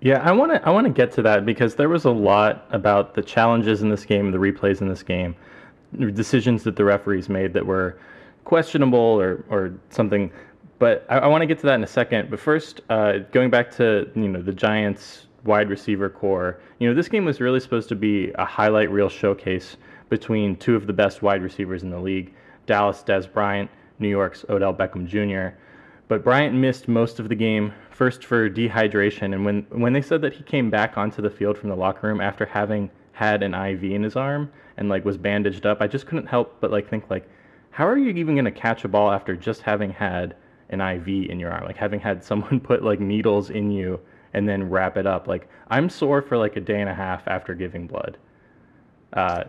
Yeah, 0.00 0.22
I 0.22 0.30
want 0.30 0.52
to 0.52 0.64
I 0.66 0.70
want 0.70 0.86
to 0.86 0.92
get 0.92 1.12
to 1.12 1.22
that 1.22 1.44
because 1.44 1.74
there 1.74 1.88
was 1.88 2.04
a 2.04 2.10
lot 2.10 2.66
about 2.70 3.14
the 3.14 3.22
challenges 3.22 3.82
in 3.82 3.88
this 3.88 4.04
game, 4.04 4.30
the 4.30 4.38
replays 4.38 4.80
in 4.80 4.88
this 4.88 5.02
game, 5.02 5.34
decisions 5.98 6.62
that 6.64 6.76
the 6.76 6.84
referees 6.84 7.28
made 7.28 7.52
that 7.54 7.66
were 7.66 7.98
questionable 8.44 8.98
or 8.98 9.44
or 9.50 9.74
something. 9.90 10.30
But 10.78 11.04
I, 11.08 11.18
I 11.18 11.26
want 11.26 11.42
to 11.42 11.46
get 11.46 11.58
to 11.60 11.66
that 11.66 11.74
in 11.74 11.82
a 11.82 11.88
second. 11.88 12.30
But 12.30 12.38
first, 12.38 12.80
uh, 12.90 13.18
going 13.32 13.50
back 13.50 13.72
to 13.76 14.08
you 14.14 14.28
know 14.28 14.40
the 14.40 14.52
Giants 14.52 15.26
wide 15.42 15.68
receiver 15.68 16.08
corps, 16.08 16.60
you 16.78 16.88
know 16.88 16.94
this 16.94 17.08
game 17.08 17.24
was 17.24 17.40
really 17.40 17.60
supposed 17.60 17.88
to 17.88 17.96
be 17.96 18.30
a 18.36 18.44
highlight 18.44 18.92
reel 18.92 19.08
showcase 19.08 19.76
between 20.10 20.54
two 20.56 20.76
of 20.76 20.86
the 20.86 20.92
best 20.92 21.22
wide 21.22 21.42
receivers 21.42 21.82
in 21.82 21.90
the 21.90 21.98
league, 21.98 22.32
Dallas 22.66 23.02
Dez 23.04 23.30
Bryant, 23.30 23.68
New 23.98 24.08
York's 24.08 24.44
Odell 24.48 24.72
Beckham 24.72 25.06
Jr. 25.06 25.56
But 26.06 26.24
Bryant 26.24 26.54
missed 26.54 26.86
most 26.88 27.18
of 27.18 27.28
the 27.28 27.34
game, 27.34 27.72
first 27.98 28.24
for 28.24 28.48
dehydration, 28.48 29.34
and 29.34 29.44
when 29.44 29.66
when 29.70 29.92
they 29.92 30.00
said 30.00 30.22
that 30.22 30.32
he 30.32 30.44
came 30.44 30.70
back 30.70 30.96
onto 30.96 31.20
the 31.20 31.28
field 31.28 31.58
from 31.58 31.68
the 31.68 31.74
locker 31.74 32.06
room 32.06 32.20
after 32.20 32.46
having 32.46 32.88
had 33.10 33.42
an 33.42 33.52
IV 33.52 33.82
in 33.82 34.04
his 34.04 34.14
arm 34.14 34.50
and 34.76 34.88
like 34.88 35.04
was 35.04 35.16
bandaged 35.16 35.66
up, 35.66 35.82
I 35.82 35.88
just 35.88 36.06
couldn't 36.06 36.26
help 36.26 36.60
but 36.60 36.70
like 36.70 36.88
think 36.88 37.10
like, 37.10 37.28
how 37.70 37.86
are 37.86 37.98
you 37.98 38.10
even 38.10 38.36
gonna 38.36 38.52
catch 38.52 38.84
a 38.84 38.88
ball 38.88 39.10
after 39.10 39.34
just 39.34 39.62
having 39.62 39.90
had 39.90 40.36
an 40.70 40.80
IV 40.80 41.08
in 41.28 41.40
your 41.40 41.50
arm, 41.50 41.64
like 41.64 41.76
having 41.76 41.98
had 41.98 42.22
someone 42.30 42.60
put 42.60 42.84
like 42.84 43.00
needles 43.00 43.50
in 43.50 43.68
you 43.72 43.98
and 44.32 44.48
then 44.48 44.70
wrap 44.70 44.96
it 44.96 45.06
up? 45.06 45.26
Like 45.26 45.48
I'm 45.68 45.90
sore 45.90 46.22
for 46.22 46.38
like 46.38 46.54
a 46.56 46.60
day 46.60 46.80
and 46.80 46.88
a 46.88 46.94
half 46.94 47.26
after 47.26 47.52
giving 47.52 47.88
blood. 47.88 48.16
Uh, 49.12 49.44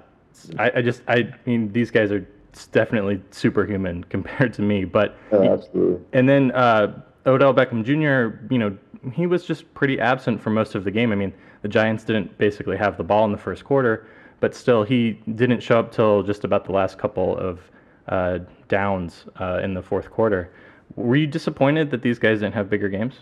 I, 0.57 0.71
I 0.77 0.81
just 0.81 1.03
I 1.07 1.31
mean 1.45 1.71
these 1.71 1.91
guys 1.91 2.11
are 2.11 2.27
definitely 2.71 3.21
superhuman 3.29 4.03
compared 4.09 4.53
to 4.55 4.63
me. 4.63 4.85
But 4.85 5.15
Yeah, 5.31 5.53
absolutely. 5.53 6.03
and 6.13 6.27
then 6.27 6.51
uh, 6.53 7.03
Odell 7.25 7.53
Beckham 7.53 7.83
Jr. 7.83 8.37
You 8.51 8.59
know, 8.59 8.77
he 9.13 9.27
was 9.27 9.45
just 9.45 9.71
pretty 9.73 9.99
absent 9.99 10.41
for 10.41 10.49
most 10.49 10.75
of 10.75 10.83
the 10.83 10.91
game. 10.91 11.11
I 11.11 11.15
mean, 11.15 11.33
the 11.61 11.67
Giants 11.67 12.03
didn't 12.03 12.37
basically 12.37 12.77
have 12.77 12.97
the 12.97 13.03
ball 13.03 13.25
in 13.25 13.31
the 13.31 13.37
first 13.37 13.65
quarter, 13.65 14.07
but 14.39 14.55
still, 14.55 14.83
he 14.83 15.19
didn't 15.35 15.61
show 15.61 15.79
up 15.79 15.91
till 15.91 16.23
just 16.23 16.43
about 16.43 16.65
the 16.65 16.71
last 16.71 16.97
couple 16.97 17.37
of 17.37 17.59
uh, 18.07 18.39
downs 18.67 19.25
uh, 19.39 19.59
in 19.63 19.73
the 19.73 19.81
fourth 19.81 20.09
quarter. 20.09 20.51
Were 20.95 21.15
you 21.15 21.27
disappointed 21.27 21.91
that 21.91 22.01
these 22.01 22.19
guys 22.19 22.39
didn't 22.39 22.55
have 22.55 22.69
bigger 22.69 22.89
games? 22.89 23.15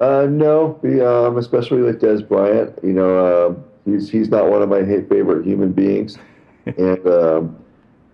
Uh, 0.00 0.26
no, 0.28 0.78
um, 1.04 1.38
especially 1.38 1.82
with 1.82 2.00
Dez 2.00 2.26
Bryant. 2.26 2.78
You 2.82 2.92
know, 2.92 3.48
um, 3.48 3.64
he's 3.84 4.10
he's 4.10 4.28
not 4.28 4.48
one 4.48 4.62
of 4.62 4.68
my 4.68 4.84
favorite 4.84 5.44
human 5.44 5.72
beings, 5.72 6.18
and 6.66 7.06
um, 7.06 7.56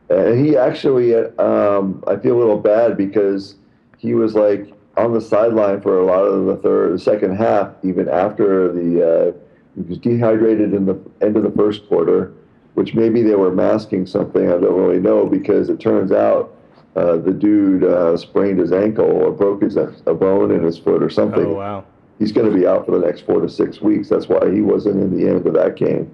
and 0.09 0.45
he 0.45 0.57
actually, 0.57 1.15
um, 1.15 2.03
I 2.07 2.17
feel 2.17 2.37
a 2.37 2.41
little 2.41 2.59
bad 2.59 2.97
because 2.97 3.57
he 3.99 4.15
was 4.15 4.35
like 4.35 4.74
on 4.97 5.13
the 5.13 5.21
sideline 5.21 5.81
for 5.81 5.99
a 5.99 6.05
lot 6.05 6.25
of 6.25 6.47
the 6.47 6.57
third, 6.57 6.95
the 6.95 6.99
second 6.99 7.37
half, 7.37 7.73
even 7.83 8.09
after 8.09 8.73
the 8.73 9.33
uh, 9.33 9.33
he 9.75 9.83
was 9.83 9.99
dehydrated 9.99 10.73
in 10.73 10.87
the 10.87 10.99
end 11.21 11.37
of 11.37 11.43
the 11.43 11.51
first 11.51 11.89
quarter, 11.89 12.33
which 12.75 12.95
maybe 12.95 13.23
they 13.23 13.35
were 13.35 13.51
masking 13.51 14.07
something. 14.07 14.49
I 14.49 14.53
don't 14.53 14.81
really 14.81 15.01
know 15.01 15.27
because 15.27 15.69
it 15.69 15.81
turns 15.81 16.13
out. 16.13 16.51
Uh, 16.97 17.17
the 17.17 17.33
dude 17.33 17.83
uh, 17.83 18.17
sprained 18.17 18.57
his 18.61 18.71
ankle 18.71 19.05
or 19.05 19.33
broke 19.33 19.63
his 19.63 19.75
a 19.75 20.15
bone 20.15 20.53
in 20.53 20.63
his 20.63 20.79
foot 20.79 21.03
or 21.03 21.11
something 21.11 21.45
Oh 21.45 21.55
wow! 21.55 21.85
he's 22.21 22.31
going 22.31 22.49
to 22.49 22.57
be 22.57 22.69
out 22.69 22.87
for 22.87 22.93
the 22.93 23.05
next 23.05 23.23
four 23.23 23.41
to 23.41 23.49
six 23.49 23.81
weeks. 23.81 24.09
That's 24.09 24.29
why 24.29 24.53
he 24.53 24.61
wasn't 24.61 25.03
in 25.03 25.17
the 25.17 25.29
end 25.29 25.45
of 25.45 25.55
that 25.55 25.75
game. 25.75 26.09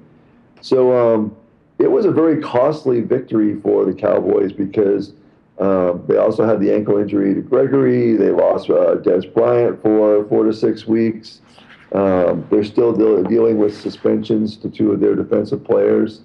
So 0.62 0.96
um, 0.96 1.36
it 1.78 1.90
was 1.90 2.04
a 2.04 2.10
very 2.10 2.40
costly 2.40 3.00
victory 3.00 3.60
for 3.60 3.84
the 3.84 3.92
Cowboys 3.92 4.52
because 4.52 5.12
um, 5.60 6.02
they 6.08 6.16
also 6.16 6.46
had 6.46 6.58
the 6.58 6.72
ankle 6.72 6.96
injury 6.96 7.34
to 7.34 7.42
Gregory. 7.42 8.16
They 8.16 8.30
lost 8.30 8.70
uh, 8.70 8.96
Dez 8.96 9.32
Bryant 9.32 9.80
for 9.82 10.24
four 10.24 10.44
to 10.44 10.52
six 10.54 10.86
weeks. 10.86 11.42
Um, 11.92 12.46
they're 12.50 12.64
still 12.64 12.94
deal- 12.94 13.22
dealing 13.24 13.58
with 13.58 13.76
suspensions 13.78 14.56
to 14.58 14.70
two 14.70 14.92
of 14.92 15.00
their 15.00 15.14
defensive 15.14 15.62
players. 15.62 16.22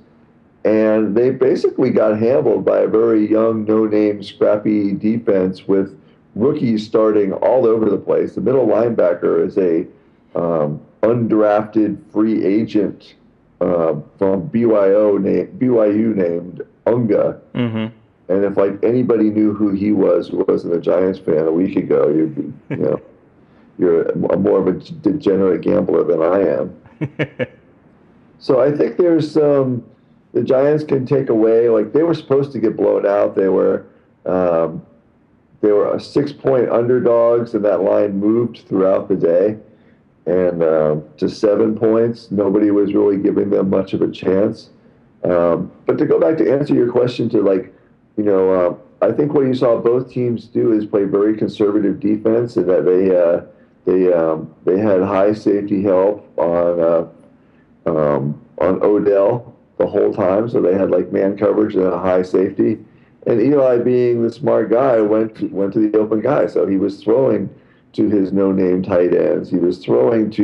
And 0.63 1.15
they 1.15 1.31
basically 1.31 1.89
got 1.91 2.17
handled 2.17 2.65
by 2.65 2.79
a 2.79 2.87
very 2.87 3.29
young, 3.29 3.65
no 3.65 3.85
name, 3.85 4.23
scrappy 4.23 4.93
defense 4.93 5.67
with 5.67 5.99
rookies 6.33 6.85
starting 6.85 7.33
all 7.33 7.67
over 7.67 7.89
the 7.89 7.97
place. 7.97 8.35
The 8.35 8.41
middle 8.41 8.65
linebacker 8.65 9.45
is 9.45 9.57
a 9.57 9.85
um, 10.39 10.81
undrafted 11.03 11.97
free 12.11 12.43
agent 12.43 13.15
uh, 13.59 13.95
from 14.17 14.47
BYO 14.47 15.17
name, 15.17 15.47
BYU 15.59 16.15
named 16.15 16.61
Unga. 16.85 17.39
Mm-hmm. 17.53 17.95
And 18.27 18.44
if 18.44 18.58
like 18.58 18.84
anybody 18.84 19.29
knew 19.29 19.53
who 19.53 19.72
he 19.72 19.91
was, 19.91 20.29
who 20.29 20.44
wasn't 20.48 20.74
a 20.74 20.79
Giants 20.79 21.20
fan 21.20 21.48
a 21.48 21.51
week 21.51 21.75
ago, 21.75 22.10
you'd 22.10 22.36
be, 22.36 22.75
you 22.75 22.82
know, 22.82 23.01
you're 23.77 24.03
a, 24.03 24.38
more 24.38 24.60
of 24.60 24.67
a 24.67 24.74
degenerate 24.74 25.62
gambler 25.62 26.03
than 26.03 26.22
I 26.22 27.39
am. 27.41 27.48
So 28.46 28.62
I 28.62 28.72
think 28.72 28.98
there's 28.98 29.38
um, 29.38 29.84
the 30.34 30.44
Giants 30.44 30.84
can 30.84 31.05
take 31.05 31.29
away 31.29 31.67
like 31.67 31.94
they 31.94 32.03
were 32.03 32.13
supposed 32.13 32.51
to 32.51 32.60
get 32.60 32.77
blown 32.77 33.05
out. 33.05 33.36
They 33.36 33.48
were 33.48 33.88
um, 34.25 34.86
they 35.62 35.72
were 35.72 35.96
a 35.96 36.00
six 36.00 36.32
point 36.32 36.70
underdogs, 36.70 37.55
and 37.55 37.65
that 37.65 37.82
line 37.82 38.20
moved 38.20 38.65
throughout 38.67 39.08
the 39.08 39.15
day, 39.15 39.58
and 40.27 40.62
um, 40.62 41.03
to 41.17 41.27
seven 41.27 41.75
points. 41.75 42.29
Nobody 42.29 42.70
was 42.70 42.94
really 42.94 43.17
giving 43.17 43.50
them 43.50 43.70
much 43.70 43.94
of 43.94 44.03
a 44.03 44.12
chance. 44.12 44.70
Um, 45.24 45.72
but 45.88 45.98
to 45.98 46.05
go 46.05 46.20
back 46.20 46.38
to 46.38 46.51
answer 46.51 46.75
your 46.75 46.91
question, 46.91 47.29
to 47.29 47.41
like, 47.41 47.74
you 48.17 48.24
know, 48.24 48.51
uh, 48.51 49.05
I 49.05 49.12
think 49.12 49.34
what 49.34 49.45
you 49.45 49.53
saw 49.53 49.79
both 49.79 50.10
teams 50.10 50.45
do 50.45 50.72
is 50.72 50.86
play 50.86 51.03
very 51.03 51.36
conservative 51.38 52.00
defense, 52.00 52.55
and 52.55 52.69
that 52.69 52.86
they 52.86 53.15
uh, 53.15 53.41
they 53.86 54.13
um, 54.13 54.53
they 54.63 54.79
had 54.79 55.01
high 55.01 55.34
safety 55.34 55.84
help 55.84 56.27
on 56.38 56.79
uh, 56.79 57.89
um, 57.89 58.41
on 58.60 58.81
Odell 58.81 59.53
the 59.77 59.86
whole 59.86 60.13
time, 60.13 60.50
so 60.50 60.62
they 60.62 60.74
had 60.74 60.89
like 60.89 61.12
man 61.12 61.38
coverage 61.38 61.75
and 61.75 61.86
a 61.86 62.00
high 62.00 62.22
safety. 62.22 62.79
And 63.27 63.41
Eli, 63.41 63.79
being 63.79 64.24
the 64.24 64.31
smart 64.31 64.69
guy, 64.69 65.01
went 65.01 65.36
to, 65.38 65.48
went 65.48 65.74
to 65.74 65.79
the 65.79 65.98
open 65.98 66.22
guy, 66.22 66.45
so 66.48 66.67
he 66.67 66.77
was 66.77 67.03
throwing 67.03 67.50
to 67.93 68.10
his 68.10 68.31
no-name 68.31 68.84
tight 68.84 69.13
ends. 69.13 69.50
He 69.50 69.57
was 69.57 69.79
throwing 69.79 70.29
to 70.31 70.43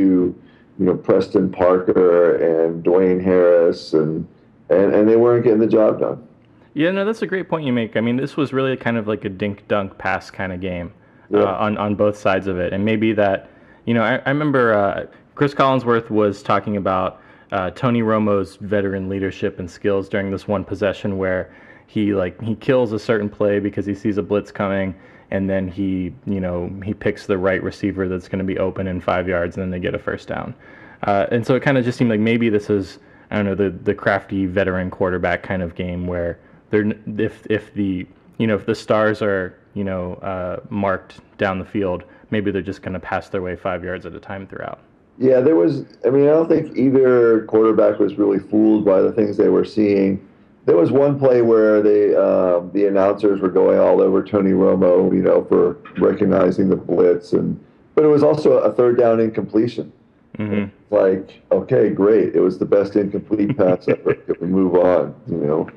you 0.80 0.86
know 0.86 0.96
Preston 0.96 1.52
Parker 1.52 2.36
and 2.36 2.84
Dwayne 2.84 3.24
Harris, 3.24 3.94
and 3.94 4.28
and 4.70 4.94
and 4.94 5.08
they 5.08 5.16
weren't 5.16 5.44
getting 5.44 5.60
the 5.60 5.68
job 5.68 6.00
done. 6.00 6.28
Yeah, 6.74 6.92
no, 6.92 7.04
that's 7.06 7.22
a 7.22 7.28
great 7.28 7.50
point 7.50 7.66
you 7.66 7.74
make. 7.74 7.98
I 7.98 8.02
mean, 8.02 8.16
this 8.16 8.38
was 8.38 8.54
really 8.54 8.78
kind 8.78 8.98
of 8.98 9.08
like 9.08 9.26
a 9.26 9.30
dink 9.30 9.68
dunk 9.68 9.98
pass 9.98 10.32
kind 10.32 10.54
of 10.54 10.62
game 10.62 10.94
Yeah. 11.30 11.42
uh, 11.42 11.58
on 11.66 11.78
on 11.78 11.96
both 11.96 12.18
sides 12.18 12.48
of 12.48 12.60
it, 12.60 12.72
and 12.74 12.86
maybe 12.86 13.12
that, 13.14 13.50
you 13.86 13.94
know, 13.94 14.04
I, 14.04 14.18
I 14.26 14.30
remember 14.30 14.74
uh, 14.74 15.06
Cris 15.36 15.54
Collinsworth 15.54 16.10
was 16.10 16.42
talking 16.44 16.78
about 16.78 17.20
uh, 17.52 17.72
Tony 17.72 18.02
Romo's 18.02 18.56
veteran 18.58 19.10
leadership 19.10 19.60
and 19.60 19.70
skills 19.70 20.08
during 20.08 20.32
this 20.32 20.48
one 20.48 20.64
possession 20.64 21.18
where 21.18 21.54
he 21.88 22.14
like 22.14 22.40
he 22.42 22.56
kills 22.56 22.94
a 22.94 23.00
certain 23.00 23.30
play 23.30 23.60
because 23.60 23.86
he 23.86 23.94
sees 23.94 24.18
a 24.18 24.24
blitz 24.24 24.52
coming, 24.52 24.96
and 25.32 25.50
then 25.50 25.68
he 25.68 26.14
you 26.26 26.40
know 26.40 26.72
he 26.86 26.94
picks 26.94 27.26
the 27.28 27.38
right 27.38 27.62
receiver 27.62 28.08
that's 28.08 28.30
going 28.30 28.40
to 28.40 28.46
be 28.46 28.58
open 28.60 28.88
in 28.88 29.02
five 29.02 29.28
yards, 29.28 29.58
and 29.58 29.64
then 29.64 29.72
they 29.72 29.80
get 29.80 29.94
a 29.94 30.00
first 30.00 30.30
down. 30.30 30.56
Uh, 31.04 31.26
and 31.32 31.46
so 31.46 31.56
it 31.56 31.62
kind 31.62 31.78
of 31.78 31.84
just 31.84 31.98
seemed 31.98 32.10
like 32.12 32.20
maybe 32.22 32.48
this 32.48 32.70
is 32.70 33.00
I 33.30 33.36
don't 33.36 33.46
know 33.46 33.56
the 33.56 33.72
the 33.72 33.94
crafty 33.94 34.46
veteran 34.46 34.90
quarterback 34.90 35.44
kind 35.44 35.62
of 35.62 35.76
game 35.76 36.08
where 36.08 36.40
they're 36.72 36.92
if 37.18 37.46
if 37.50 37.74
the 37.74 38.08
you 38.38 38.48
know 38.48 38.56
if 38.56 38.66
the 38.66 38.76
stars 38.76 39.22
are 39.22 39.56
you 39.74 39.84
know 39.84 40.14
uh, 40.16 40.60
marked 40.70 41.20
down 41.38 41.60
the 41.60 41.66
field, 41.66 42.04
maybe 42.32 42.52
they're 42.52 42.62
just 42.62 42.82
going 42.82 42.94
to 42.94 43.00
pass 43.00 43.30
their 43.30 43.42
way 43.42 43.56
five 43.56 43.84
yards 43.84 44.06
at 44.06 44.16
a 44.16 44.20
time 44.20 44.48
throughout. 44.48 44.80
Yeah, 45.18 45.40
there 45.40 45.56
was. 45.56 45.86
I 46.06 46.10
mean, 46.10 46.24
I 46.24 46.32
don't 46.32 46.48
think 46.48 46.76
either 46.76 47.46
quarterback 47.46 48.00
was 48.00 48.16
really 48.16 48.40
fooled 48.40 48.84
by 48.84 49.02
the 49.02 49.12
things 49.12 49.38
they 49.38 49.50
were 49.50 49.66
seeing. 49.66 50.28
There 50.66 50.78
was 50.78 50.92
one 50.92 51.18
play 51.18 51.42
where 51.42 51.82
they, 51.82 52.16
um, 52.16 52.72
the 52.72 52.86
announcers 52.86 53.42
were 53.42 53.50
going 53.50 53.80
all 53.80 54.00
over 54.00 54.24
Tony 54.24 54.52
Romo, 54.52 55.12
you 55.14 55.24
know, 55.24 55.44
for 55.46 55.78
recognizing 55.98 56.70
the 56.70 56.76
blitz, 56.76 57.34
and 57.34 57.60
but 57.96 58.06
it 58.06 58.08
was 58.08 58.24
also 58.24 58.60
a 58.60 58.72
third 58.72 58.98
down 58.98 59.20
incompletion. 59.20 59.92
hmm 60.38 60.66
Like, 60.92 61.42
okay, 61.54 61.90
great, 61.90 62.36
it 62.36 62.42
was 62.42 62.60
the 62.60 62.66
best 62.66 62.98
incomplete 62.98 63.58
pass 63.58 63.88
ever. 63.88 64.14
Can 64.14 64.36
we 64.42 64.48
move 64.48 64.76
on? 64.76 65.16
You 65.26 65.38
know, 65.38 65.70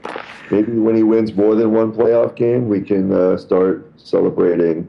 maybe 0.51 0.73
when 0.73 0.97
he 0.97 1.05
wins 1.05 1.35
more 1.35 1.55
than 1.55 1.73
one 1.73 1.93
playoff 1.93 2.35
game, 2.35 2.69
we 2.69 2.81
can 2.81 3.13
uh, 3.13 3.37
start 3.37 3.93
celebrating 3.97 4.89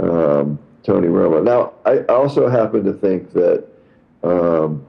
um, 0.00 0.58
Tony 0.82 1.06
Romo. 1.06 1.42
Now, 1.44 1.74
I 1.84 2.00
also 2.12 2.48
happen 2.48 2.82
to 2.84 2.92
think 2.92 3.32
that, 3.32 3.64
um, 4.24 4.84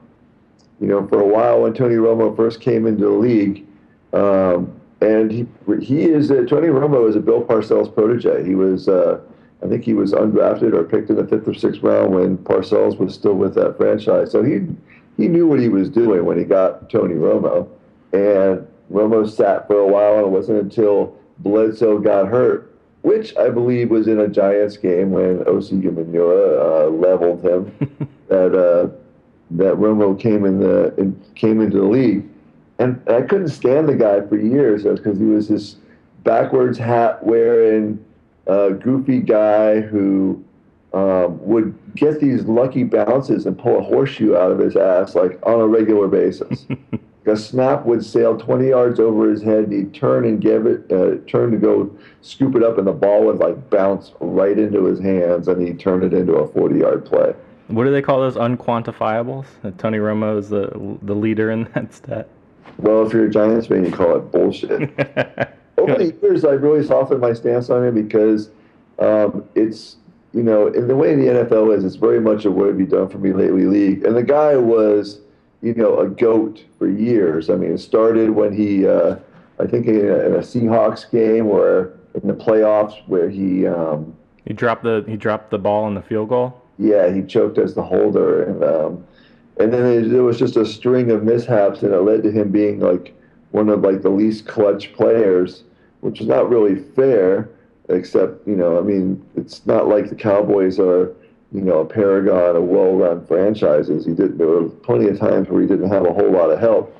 you 0.80 0.88
know, 0.88 1.06
for 1.06 1.20
a 1.20 1.26
while 1.26 1.62
when 1.62 1.74
Tony 1.74 1.94
Romo 1.94 2.36
first 2.36 2.60
came 2.60 2.88
into 2.88 3.04
the 3.04 3.10
league, 3.10 3.64
um, 4.12 4.80
and 5.00 5.30
he 5.30 5.46
he 5.80 6.02
is 6.02 6.30
a, 6.30 6.44
Tony 6.44 6.68
Romo 6.68 7.08
is 7.08 7.14
a 7.14 7.20
Bill 7.20 7.42
Parcells 7.42 7.92
protege. 7.94 8.44
He 8.44 8.56
was, 8.56 8.88
uh, 8.88 9.20
I 9.62 9.68
think, 9.68 9.84
he 9.84 9.94
was 9.94 10.12
undrafted 10.12 10.74
or 10.74 10.84
picked 10.84 11.10
in 11.10 11.16
the 11.16 11.26
fifth 11.26 11.46
or 11.46 11.54
sixth 11.54 11.82
round 11.82 12.14
when 12.14 12.38
Parcells 12.38 12.98
was 12.98 13.14
still 13.14 13.34
with 13.34 13.54
that 13.54 13.76
franchise. 13.76 14.30
So 14.32 14.42
he 14.42 14.66
he 15.16 15.28
knew 15.28 15.46
what 15.46 15.60
he 15.60 15.68
was 15.68 15.88
doing 15.88 16.24
when 16.24 16.38
he 16.38 16.44
got 16.44 16.90
Tony 16.90 17.14
Romo, 17.14 17.68
and 18.12 18.66
Romo 18.90 19.28
sat 19.28 19.66
for 19.66 19.78
a 19.78 19.86
while, 19.86 20.16
and 20.16 20.26
it 20.26 20.30
wasn't 20.30 20.60
until 20.60 21.16
Bledsoe 21.38 21.98
got 21.98 22.28
hurt, 22.28 22.74
which 23.02 23.36
I 23.36 23.50
believe 23.50 23.90
was 23.90 24.08
in 24.08 24.20
a 24.20 24.28
Giants 24.28 24.76
game 24.76 25.10
when 25.10 25.38
Osi 25.40 25.82
Umenyiora 25.82 26.86
uh, 26.86 26.90
leveled 26.90 27.44
him, 27.44 28.08
that 28.28 28.54
uh, 28.54 28.88
that 29.52 29.74
Romo 29.74 30.18
came 30.18 30.44
in 30.44 30.60
the 30.60 30.94
in, 30.96 31.20
came 31.34 31.60
into 31.60 31.78
the 31.78 31.84
league, 31.84 32.26
and 32.78 33.00
I 33.08 33.22
couldn't 33.22 33.48
stand 33.48 33.88
the 33.88 33.94
guy 33.94 34.26
for 34.26 34.36
years 34.36 34.84
because 34.84 35.18
he 35.18 35.24
was 35.24 35.48
this 35.48 35.76
backwards 36.24 36.78
hat 36.78 37.24
wearing, 37.24 38.02
uh, 38.46 38.70
goofy 38.70 39.20
guy 39.20 39.80
who 39.80 40.42
um, 40.94 41.42
would 41.46 41.74
get 41.94 42.20
these 42.20 42.44
lucky 42.44 42.84
bounces 42.84 43.46
and 43.46 43.58
pull 43.58 43.78
a 43.78 43.82
horseshoe 43.82 44.36
out 44.36 44.50
of 44.50 44.58
his 44.58 44.76
ass 44.76 45.14
like 45.14 45.38
on 45.44 45.60
a 45.60 45.66
regular 45.66 46.08
basis. 46.08 46.66
a 47.26 47.36
snap 47.36 47.84
would 47.86 48.04
sail 48.04 48.36
20 48.36 48.68
yards 48.68 49.00
over 49.00 49.30
his 49.30 49.42
head. 49.42 49.64
And 49.64 49.72
he'd 49.72 49.94
turn 49.94 50.24
and 50.26 50.40
give 50.40 50.66
it, 50.66 50.90
uh, 50.92 51.16
turn 51.28 51.50
to 51.52 51.56
go 51.56 51.96
scoop 52.20 52.56
it 52.56 52.62
up, 52.62 52.78
and 52.78 52.86
the 52.86 52.92
ball 52.92 53.24
would 53.26 53.38
like 53.38 53.70
bounce 53.70 54.12
right 54.20 54.58
into 54.58 54.84
his 54.84 55.00
hands, 55.00 55.48
and 55.48 55.66
he'd 55.66 55.78
turn 55.78 56.02
it 56.02 56.12
into 56.12 56.34
a 56.34 56.48
40 56.48 56.78
yard 56.78 57.04
play. 57.04 57.34
What 57.68 57.84
do 57.84 57.90
they 57.90 58.02
call 58.02 58.20
those 58.20 58.36
unquantifiables? 58.36 59.46
Tony 59.78 59.98
Romo 59.98 60.38
is 60.38 60.48
the 60.48 60.98
the 61.02 61.14
leader 61.14 61.50
in 61.50 61.64
that 61.74 61.94
stat. 61.94 62.28
Well, 62.78 63.06
if 63.06 63.12
you're 63.12 63.26
a 63.26 63.30
Giants 63.30 63.68
fan, 63.68 63.84
you 63.84 63.92
call 63.92 64.16
it 64.16 64.30
bullshit. 64.32 64.90
Over 65.82 66.04
the 66.04 66.16
years, 66.22 66.44
I've 66.44 66.62
really 66.62 66.84
softened 66.86 67.20
my 67.20 67.32
stance 67.32 67.70
on 67.70 67.84
it 67.84 67.92
because 67.92 68.50
um, 68.98 69.44
it's, 69.54 69.96
you 70.32 70.42
know, 70.42 70.68
in 70.68 70.88
the 70.88 70.96
way 70.96 71.14
the 71.14 71.24
NFL 71.24 71.76
is, 71.76 71.84
it's 71.84 71.96
very 71.96 72.20
much 72.20 72.44
a 72.44 72.50
what 72.50 72.68
have 72.68 72.80
you 72.80 72.86
done 72.86 73.08
for 73.08 73.18
me 73.18 73.32
lately 73.32 73.66
league. 73.66 74.04
And 74.04 74.16
the 74.16 74.22
guy 74.22 74.56
was, 74.56 75.20
you 75.60 75.74
know, 75.74 75.98
a 76.00 76.08
goat 76.08 76.64
for 76.78 76.88
years. 76.88 77.50
I 77.50 77.56
mean, 77.56 77.72
it 77.72 77.78
started 77.78 78.30
when 78.30 78.52
he, 78.52 78.86
uh, 78.86 79.16
I 79.58 79.66
think 79.66 79.86
in 79.86 79.96
a, 79.96 80.18
in 80.26 80.34
a 80.34 80.38
Seahawks 80.38 81.10
game 81.10 81.46
or 81.46 81.92
in 82.14 82.26
the 82.26 82.34
playoffs 82.34 82.96
where 83.06 83.28
he 83.28 83.66
um, 83.66 84.14
he 84.44 84.52
dropped 84.52 84.82
the 84.82 85.04
he 85.06 85.16
dropped 85.16 85.50
the 85.50 85.58
ball 85.58 85.86
in 85.88 85.94
the 85.94 86.02
field 86.02 86.28
goal. 86.28 86.60
Yeah, 86.78 87.12
he 87.12 87.22
choked 87.22 87.58
as 87.58 87.74
the 87.74 87.82
holder, 87.82 88.42
and 88.42 88.64
um, 88.64 89.04
and 89.60 89.72
then 89.72 90.10
there 90.10 90.22
was 90.22 90.38
just 90.38 90.56
a 90.56 90.66
string 90.66 91.10
of 91.10 91.22
mishaps, 91.22 91.82
and 91.82 91.92
it 91.92 92.00
led 92.00 92.22
to 92.24 92.30
him 92.30 92.50
being 92.50 92.80
like 92.80 93.14
one 93.52 93.68
of 93.68 93.82
like 93.82 94.02
the 94.02 94.10
least 94.10 94.46
clutch 94.46 94.92
players, 94.92 95.64
which 96.02 96.20
is 96.20 96.26
not 96.26 96.50
really 96.50 96.76
fair. 96.76 97.48
Except 97.88 98.46
you 98.46 98.54
know, 98.54 98.78
I 98.78 98.82
mean, 98.82 99.24
it's 99.34 99.66
not 99.66 99.88
like 99.88 100.08
the 100.08 100.14
Cowboys 100.14 100.78
are 100.78 101.14
you 101.52 101.60
know 101.60 101.80
a 101.80 101.86
paragon 101.86 102.56
of 102.56 102.64
well-run 102.64 103.26
franchises. 103.26 104.06
He 104.06 104.12
did 104.12 104.38
there 104.38 104.46
were 104.46 104.68
plenty 104.68 105.08
of 105.08 105.18
times 105.18 105.48
where 105.48 105.62
he 105.62 105.66
didn't 105.66 105.90
have 105.90 106.06
a 106.06 106.12
whole 106.12 106.30
lot 106.30 106.50
of 106.50 106.60
help, 106.60 106.96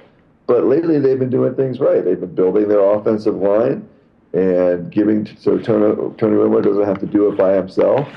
but 0.47 0.64
lately 0.64 0.99
they've 0.99 1.18
been 1.18 1.30
doing 1.30 1.54
things 1.54 1.78
right. 1.78 2.04
They've 2.04 2.18
been 2.18 2.35
building 2.35 2.68
their 2.68 2.80
offensive 2.80 3.37
line 3.37 3.88
and 4.32 4.90
giving 4.90 5.28
so 5.38 5.59
Tony 5.59 5.94
Tony 6.16 6.37
Romo 6.37 6.62
doesn't 6.62 6.85
have 6.85 6.99
to 7.00 7.06
do 7.06 7.28
it 7.28 7.37
by 7.37 7.54
himself. 7.54 8.09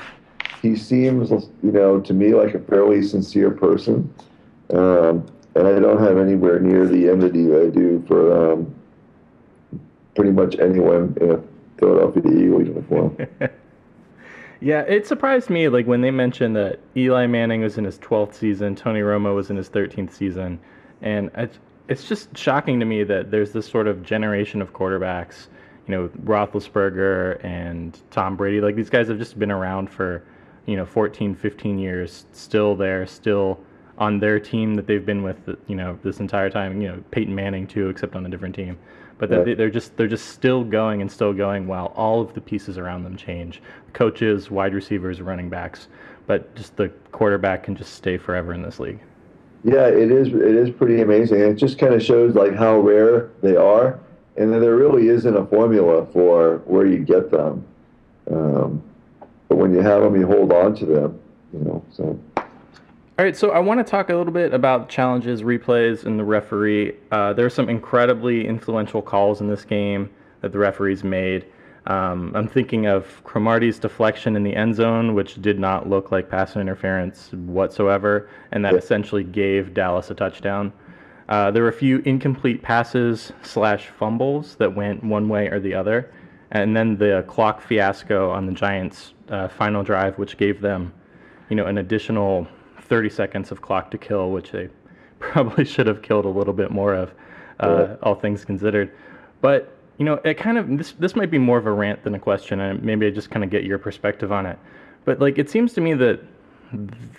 He 0.62 0.74
seems, 0.74 1.30
you 1.30 1.72
know, 1.72 2.00
to 2.00 2.12
me 2.14 2.34
like 2.34 2.54
a 2.54 2.58
fairly 2.58 3.02
sincere 3.02 3.50
person, 3.50 4.12
um, 4.70 5.26
and 5.54 5.68
I 5.68 5.78
don't 5.78 6.02
have 6.02 6.18
anywhere 6.18 6.58
near 6.58 6.86
the 6.86 7.08
enmity 7.10 7.46
that 7.46 7.62
I 7.66 7.70
do 7.70 8.02
for 8.08 8.52
um, 8.52 8.74
pretty 10.16 10.32
much 10.32 10.58
anyone 10.58 11.16
in 11.20 11.30
a 11.30 11.42
Philadelphia 11.78 12.22
Eagles 12.26 12.66
uniform. 12.66 13.16
yeah, 14.60 14.80
it 14.80 15.06
surprised 15.06 15.50
me 15.50 15.68
like 15.68 15.86
when 15.86 16.00
they 16.00 16.10
mentioned 16.10 16.56
that 16.56 16.80
Eli 16.96 17.26
Manning 17.26 17.60
was 17.60 17.78
in 17.78 17.84
his 17.84 17.98
12th 17.98 18.34
season, 18.34 18.74
Tony 18.74 19.00
Romo 19.00 19.34
was 19.34 19.50
in 19.50 19.56
his 19.56 19.68
13th 19.68 20.12
season, 20.12 20.58
and 21.02 21.30
it's 21.36 21.58
it's 21.88 22.08
just 22.08 22.36
shocking 22.36 22.80
to 22.80 22.86
me 22.86 23.04
that 23.04 23.30
there's 23.30 23.52
this 23.52 23.68
sort 23.68 23.86
of 23.86 24.02
generation 24.02 24.60
of 24.60 24.72
quarterbacks 24.72 25.46
you 25.86 25.94
know 25.94 26.08
Roethlisberger 26.24 27.42
and 27.44 27.98
Tom 28.10 28.36
Brady. 28.36 28.60
Like 28.60 28.76
these 28.76 28.90
guys 28.90 29.08
have 29.08 29.18
just 29.18 29.38
been 29.38 29.50
around 29.50 29.90
for 29.90 30.24
you 30.66 30.76
know 30.76 30.84
14, 30.84 31.34
15 31.34 31.78
years, 31.78 32.26
still 32.32 32.74
there, 32.74 33.06
still 33.06 33.60
on 33.98 34.18
their 34.18 34.38
team 34.38 34.74
that 34.74 34.86
they've 34.86 35.06
been 35.06 35.22
with 35.22 35.38
you 35.66 35.76
know 35.76 35.98
this 36.02 36.20
entire 36.20 36.50
time. 36.50 36.80
You 36.80 36.88
know 36.88 37.04
Peyton 37.10 37.34
Manning 37.34 37.66
too, 37.66 37.88
except 37.88 38.16
on 38.16 38.26
a 38.26 38.28
different 38.28 38.54
team. 38.54 38.78
But 39.18 39.30
right. 39.30 39.56
they're 39.56 39.70
just 39.70 39.96
they're 39.96 40.08
just 40.08 40.28
still 40.28 40.62
going 40.62 41.00
and 41.00 41.10
still 41.10 41.32
going 41.32 41.66
while 41.66 41.86
all 41.96 42.20
of 42.20 42.34
the 42.34 42.40
pieces 42.40 42.76
around 42.76 43.04
them 43.04 43.16
change. 43.16 43.62
Coaches, 43.92 44.50
wide 44.50 44.74
receivers, 44.74 45.22
running 45.22 45.48
backs, 45.48 45.88
but 46.26 46.54
just 46.54 46.76
the 46.76 46.88
quarterback 47.12 47.62
can 47.62 47.74
just 47.74 47.94
stay 47.94 48.18
forever 48.18 48.52
in 48.52 48.62
this 48.62 48.78
league. 48.78 49.00
Yeah, 49.64 49.86
it 49.86 50.12
is. 50.12 50.28
It 50.28 50.54
is 50.54 50.70
pretty 50.70 51.00
amazing. 51.00 51.40
It 51.40 51.54
just 51.54 51.78
kind 51.78 51.94
of 51.94 52.02
shows 52.02 52.34
like 52.34 52.54
how 52.54 52.78
rare 52.78 53.30
they 53.42 53.56
are 53.56 53.98
and 54.36 54.52
there 54.52 54.76
really 54.76 55.08
isn't 55.08 55.36
a 55.36 55.46
formula 55.46 56.06
for 56.06 56.58
where 56.66 56.86
you 56.86 56.98
get 56.98 57.30
them. 57.30 57.64
Um, 58.30 58.82
but 59.48 59.56
when 59.56 59.72
you 59.72 59.80
have 59.80 60.02
them, 60.02 60.16
you 60.16 60.26
hold 60.26 60.52
on 60.52 60.74
to 60.76 60.86
them. 60.86 61.20
You 61.52 61.60
know, 61.60 61.84
so. 61.90 62.18
All 63.18 63.24
right, 63.24 63.34
so 63.34 63.50
I 63.50 63.60
want 63.60 63.80
to 63.80 63.90
talk 63.90 64.10
a 64.10 64.14
little 64.14 64.30
bit 64.30 64.52
about 64.52 64.90
challenges, 64.90 65.42
replays, 65.42 66.04
and 66.04 66.18
the 66.18 66.24
referee. 66.24 66.92
Uh, 67.10 67.32
there 67.32 67.46
are 67.46 67.50
some 67.50 67.70
incredibly 67.70 68.46
influential 68.46 69.00
calls 69.00 69.40
in 69.40 69.48
this 69.48 69.64
game 69.64 70.10
that 70.42 70.52
the 70.52 70.58
referees 70.58 71.02
made. 71.02 71.46
Um, 71.86 72.30
I'm 72.34 72.46
thinking 72.46 72.84
of 72.84 73.22
Cromartie's 73.24 73.78
deflection 73.78 74.36
in 74.36 74.42
the 74.42 74.54
end 74.54 74.74
zone, 74.74 75.14
which 75.14 75.40
did 75.40 75.58
not 75.58 75.88
look 75.88 76.12
like 76.12 76.28
pass 76.28 76.56
interference 76.56 77.32
whatsoever, 77.32 78.28
and 78.52 78.62
that 78.66 78.74
essentially 78.74 79.24
gave 79.24 79.72
Dallas 79.72 80.10
a 80.10 80.14
touchdown. 80.14 80.70
Uh, 81.30 81.50
there 81.50 81.62
were 81.62 81.70
a 81.70 81.72
few 81.72 82.00
incomplete 82.00 82.60
passes 82.60 83.32
slash 83.42 83.86
fumbles 83.86 84.56
that 84.56 84.74
went 84.74 85.02
one 85.02 85.30
way 85.30 85.48
or 85.48 85.58
the 85.58 85.72
other, 85.72 86.12
and 86.50 86.76
then 86.76 86.98
the 86.98 87.24
clock 87.26 87.62
fiasco 87.62 88.30
on 88.30 88.44
the 88.44 88.52
Giants' 88.52 89.14
uh, 89.30 89.48
final 89.48 89.82
drive, 89.82 90.18
which 90.18 90.36
gave 90.36 90.60
them, 90.60 90.92
you 91.48 91.56
know, 91.56 91.64
an 91.64 91.78
additional 91.78 92.46
30 92.86 93.10
seconds 93.10 93.52
of 93.52 93.62
clock 93.62 93.90
to 93.90 93.98
kill, 93.98 94.30
which 94.30 94.52
they 94.52 94.68
probably 95.18 95.64
should 95.64 95.86
have 95.86 96.02
killed 96.02 96.24
a 96.24 96.30
little 96.30 96.54
bit 96.54 96.70
more 96.70 96.94
of, 96.94 97.12
uh, 97.60 97.86
yeah. 97.88 97.96
all 98.02 98.14
things 98.14 98.44
considered. 98.44 98.92
But 99.40 99.72
you 99.98 100.04
know, 100.04 100.20
it 100.24 100.34
kind 100.34 100.58
of 100.58 100.76
this 100.76 100.92
this 100.92 101.16
might 101.16 101.30
be 101.30 101.38
more 101.38 101.58
of 101.58 101.66
a 101.66 101.72
rant 101.72 102.02
than 102.04 102.14
a 102.14 102.18
question, 102.18 102.60
and 102.60 102.82
maybe 102.82 103.06
I 103.06 103.10
just 103.10 103.30
kind 103.30 103.42
of 103.44 103.50
get 103.50 103.64
your 103.64 103.78
perspective 103.78 104.30
on 104.30 104.46
it. 104.46 104.58
But 105.04 105.20
like, 105.20 105.38
it 105.38 105.48
seems 105.48 105.72
to 105.74 105.80
me 105.80 105.94
that 105.94 106.20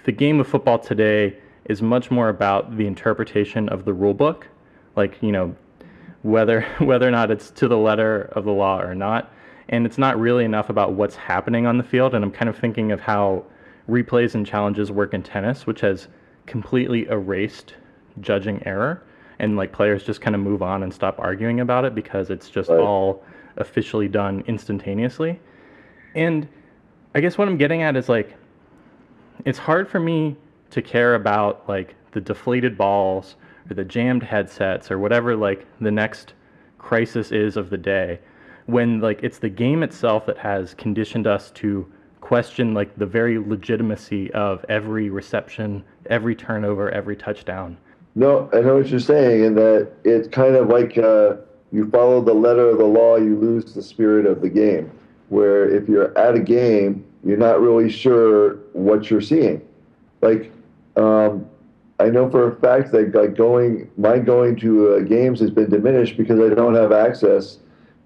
the 0.03 0.11
game 0.11 0.39
of 0.39 0.47
football 0.47 0.77
today 0.77 1.37
is 1.65 1.81
much 1.81 2.11
more 2.11 2.29
about 2.29 2.77
the 2.77 2.85
interpretation 2.85 3.67
of 3.69 3.85
the 3.85 3.93
rule 3.93 4.13
book, 4.13 4.47
like 4.95 5.21
you 5.21 5.31
know 5.31 5.55
whether 6.21 6.61
whether 6.79 7.07
or 7.07 7.11
not 7.11 7.31
it's 7.31 7.49
to 7.51 7.67
the 7.67 7.77
letter 7.77 8.29
of 8.33 8.45
the 8.45 8.51
law 8.51 8.79
or 8.79 8.93
not, 8.93 9.31
and 9.69 9.85
it's 9.85 9.97
not 9.97 10.19
really 10.19 10.45
enough 10.45 10.69
about 10.69 10.93
what's 10.93 11.15
happening 11.15 11.65
on 11.65 11.77
the 11.77 11.83
field. 11.83 12.13
And 12.13 12.23
I'm 12.23 12.31
kind 12.31 12.49
of 12.49 12.57
thinking 12.57 12.91
of 12.91 12.99
how 12.99 13.43
replays 13.89 14.35
and 14.35 14.45
challenges 14.45 14.91
work 14.91 15.13
in 15.13 15.23
tennis, 15.23 15.65
which 15.65 15.81
has 15.81 16.07
completely 16.45 17.07
erased 17.07 17.75
judging 18.19 18.65
error, 18.65 19.03
and 19.39 19.55
like 19.55 19.71
players 19.71 20.03
just 20.03 20.21
kind 20.21 20.35
of 20.35 20.41
move 20.41 20.61
on 20.61 20.83
and 20.83 20.93
stop 20.93 21.19
arguing 21.19 21.59
about 21.59 21.85
it 21.85 21.95
because 21.95 22.29
it's 22.29 22.49
just 22.49 22.69
right. 22.69 22.79
all 22.79 23.23
officially 23.57 24.07
done 24.07 24.43
instantaneously. 24.47 25.39
And 26.15 26.47
I 27.15 27.21
guess 27.21 27.37
what 27.37 27.47
I'm 27.47 27.57
getting 27.57 27.81
at 27.81 27.95
is 27.95 28.09
like 28.09 28.35
it's 29.45 29.57
hard 29.57 29.89
for 29.89 29.99
me 29.99 30.35
to 30.71 30.81
care 30.81 31.15
about 31.15 31.67
like 31.67 31.95
the 32.11 32.21
deflated 32.21 32.77
balls 32.77 33.35
or 33.69 33.75
the 33.75 33.83
jammed 33.83 34.23
headsets 34.23 34.91
or 34.91 34.99
whatever 34.99 35.35
like 35.35 35.65
the 35.79 35.91
next 35.91 36.33
crisis 36.77 37.31
is 37.31 37.57
of 37.57 37.69
the 37.69 37.77
day 37.77 38.19
when 38.65 38.99
like 38.99 39.19
it's 39.23 39.39
the 39.39 39.49
game 39.49 39.83
itself 39.83 40.25
that 40.25 40.37
has 40.37 40.73
conditioned 40.73 41.27
us 41.27 41.51
to 41.51 41.91
question 42.27 42.73
like 42.73 42.93
the 42.97 43.05
very 43.05 43.39
legitimacy 43.39 44.29
of 44.33 44.65
every 44.67 45.09
reception, 45.09 45.81
every 46.07 46.35
turnover, 46.35 46.91
every 46.91 47.15
touchdown. 47.15 47.77
No, 48.15 48.49
I 48.51 48.59
know 48.59 48.75
what 48.75 48.87
you're 48.87 48.99
saying, 48.99 49.45
and 49.45 49.57
that 49.57 49.93
it's 50.03 50.27
kind 50.27 50.57
of 50.57 50.67
like 50.67 50.97
uh, 50.97 51.37
you 51.71 51.89
follow 51.89 52.21
the 52.21 52.33
letter 52.33 52.67
of 52.67 52.79
the 52.79 52.85
law, 52.85 53.15
you 53.15 53.37
lose 53.37 53.73
the 53.73 53.81
spirit 53.81 54.25
of 54.25 54.41
the 54.41 54.49
game. 54.49 54.91
Where 55.29 55.73
if 55.73 55.87
you're 55.87 56.17
at 56.17 56.35
a 56.35 56.41
game, 56.41 57.05
you're 57.23 57.37
not 57.37 57.61
really 57.61 57.89
sure 57.89 58.55
what 58.73 59.09
you're 59.09 59.21
seeing. 59.21 59.65
Like 60.21 60.51
um, 60.97 61.47
I 61.97 62.09
know 62.09 62.29
for 62.29 62.51
a 62.51 62.55
fact 62.59 62.91
that 62.91 63.15
like 63.15 63.35
going, 63.35 63.89
my 63.95 64.19
going 64.19 64.57
to 64.57 64.95
uh, 64.95 64.99
games 64.99 65.39
has 65.39 65.49
been 65.49 65.69
diminished 65.69 66.17
because 66.17 66.41
I 66.41 66.53
don't 66.53 66.75
have 66.75 66.91
access 66.91 67.59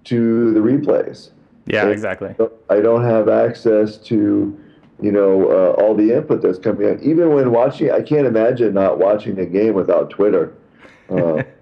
to 0.04 0.54
the 0.54 0.60
replays. 0.60 1.30
Yeah, 1.66 1.88
exactly. 1.88 2.34
I 2.68 2.80
don't 2.80 3.04
have 3.04 3.28
access 3.28 3.96
to, 3.98 4.58
you 5.00 5.12
know, 5.12 5.50
uh, 5.50 5.82
all 5.82 5.94
the 5.94 6.16
input 6.16 6.42
that's 6.42 6.58
coming 6.58 6.88
in. 6.88 7.02
Even 7.02 7.32
when 7.32 7.52
watching, 7.52 7.90
I 7.90 8.02
can't 8.02 8.26
imagine 8.26 8.74
not 8.74 8.98
watching 8.98 9.38
a 9.38 9.46
game 9.46 9.74
without 9.74 10.10
Twitter. 10.10 10.54
Uh, 11.08 11.42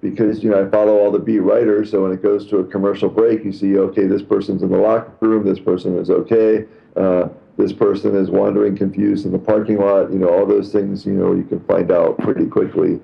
because 0.00 0.42
you 0.42 0.50
know 0.50 0.66
I 0.66 0.70
follow 0.70 0.98
all 0.98 1.10
the 1.10 1.18
beat 1.18 1.40
writers, 1.40 1.90
so 1.90 2.02
when 2.02 2.12
it 2.12 2.22
goes 2.22 2.46
to 2.48 2.58
a 2.58 2.64
commercial 2.64 3.08
break, 3.08 3.44
you 3.44 3.52
see, 3.52 3.76
okay, 3.78 4.06
this 4.06 4.22
person's 4.22 4.62
in 4.62 4.70
the 4.70 4.78
locker 4.78 5.12
room, 5.20 5.44
this 5.44 5.58
person 5.58 5.98
is 5.98 6.10
okay. 6.10 6.66
Uh, 6.96 7.28
this 7.56 7.72
person 7.72 8.16
is 8.16 8.30
wandering 8.30 8.76
confused 8.76 9.26
in 9.26 9.32
the 9.32 9.38
parking 9.38 9.78
lot. 9.78 10.10
You 10.10 10.18
know, 10.18 10.28
all 10.28 10.46
those 10.46 10.72
things, 10.72 11.04
you 11.04 11.12
know, 11.12 11.34
you 11.34 11.44
can 11.44 11.60
find 11.64 11.90
out 11.90 12.18
pretty 12.18 12.46
quickly. 12.46 13.00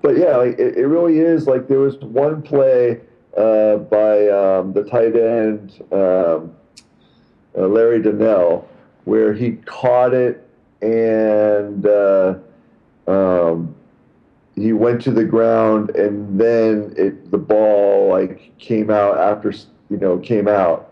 But 0.00 0.16
yeah, 0.16 0.36
like, 0.36 0.58
it, 0.58 0.78
it 0.78 0.86
really 0.86 1.18
is 1.18 1.46
like 1.46 1.68
there 1.68 1.80
was 1.80 1.98
one 1.98 2.40
play 2.40 3.00
uh, 3.36 3.76
by 3.76 4.28
um, 4.28 4.72
the 4.72 4.84
tight 4.84 5.16
end, 5.16 5.82
um, 5.92 6.54
uh, 7.56 7.66
Larry 7.66 8.02
Donnell, 8.02 8.68
where 9.04 9.32
he 9.32 9.52
caught 9.52 10.14
it 10.14 10.46
and 10.80 11.86
uh, 11.86 12.34
um, 13.06 13.74
he 14.54 14.72
went 14.72 15.00
to 15.02 15.10
the 15.10 15.24
ground 15.24 15.90
and 15.90 16.40
then 16.40 16.92
it, 16.96 17.30
the 17.30 17.38
ball 17.38 18.08
like 18.10 18.52
came 18.58 18.90
out 18.90 19.18
after, 19.18 19.52
you 19.90 19.96
know, 19.96 20.18
came 20.18 20.46
out 20.48 20.88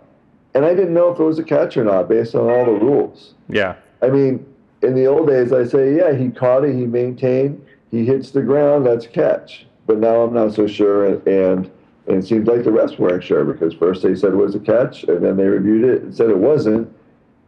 and 0.56 0.64
I 0.64 0.74
didn't 0.74 0.94
know 0.94 1.12
if 1.12 1.20
it 1.20 1.22
was 1.22 1.38
a 1.38 1.44
catch 1.44 1.76
or 1.76 1.84
not 1.84 2.08
based 2.08 2.34
on 2.34 2.48
all 2.48 2.64
the 2.64 2.72
rules. 2.72 3.34
Yeah. 3.48 3.76
I 4.00 4.08
mean, 4.08 4.46
in 4.80 4.94
the 4.94 5.06
old 5.06 5.26
days, 5.26 5.52
I 5.52 5.64
say, 5.64 5.94
yeah, 5.94 6.14
he 6.14 6.30
caught 6.30 6.64
it, 6.64 6.74
he 6.74 6.86
maintained, 6.86 7.62
he 7.90 8.06
hits 8.06 8.30
the 8.30 8.40
ground, 8.40 8.86
that's 8.86 9.06
catch. 9.06 9.66
But 9.86 9.98
now 9.98 10.22
I'm 10.22 10.32
not 10.32 10.54
so 10.54 10.66
sure, 10.66 11.04
and, 11.28 11.70
and 12.08 12.18
it 12.18 12.26
seems 12.26 12.46
like 12.46 12.64
the 12.64 12.72
rest 12.72 12.98
weren't 12.98 13.24
sure 13.24 13.44
because 13.44 13.74
first 13.74 14.02
they 14.02 14.14
said 14.14 14.32
it 14.32 14.36
was 14.36 14.54
a 14.54 14.60
catch, 14.60 15.04
and 15.04 15.24
then 15.24 15.36
they 15.36 15.46
reviewed 15.46 15.84
it 15.84 16.02
and 16.02 16.14
said 16.14 16.30
it 16.30 16.38
wasn't. 16.38 16.92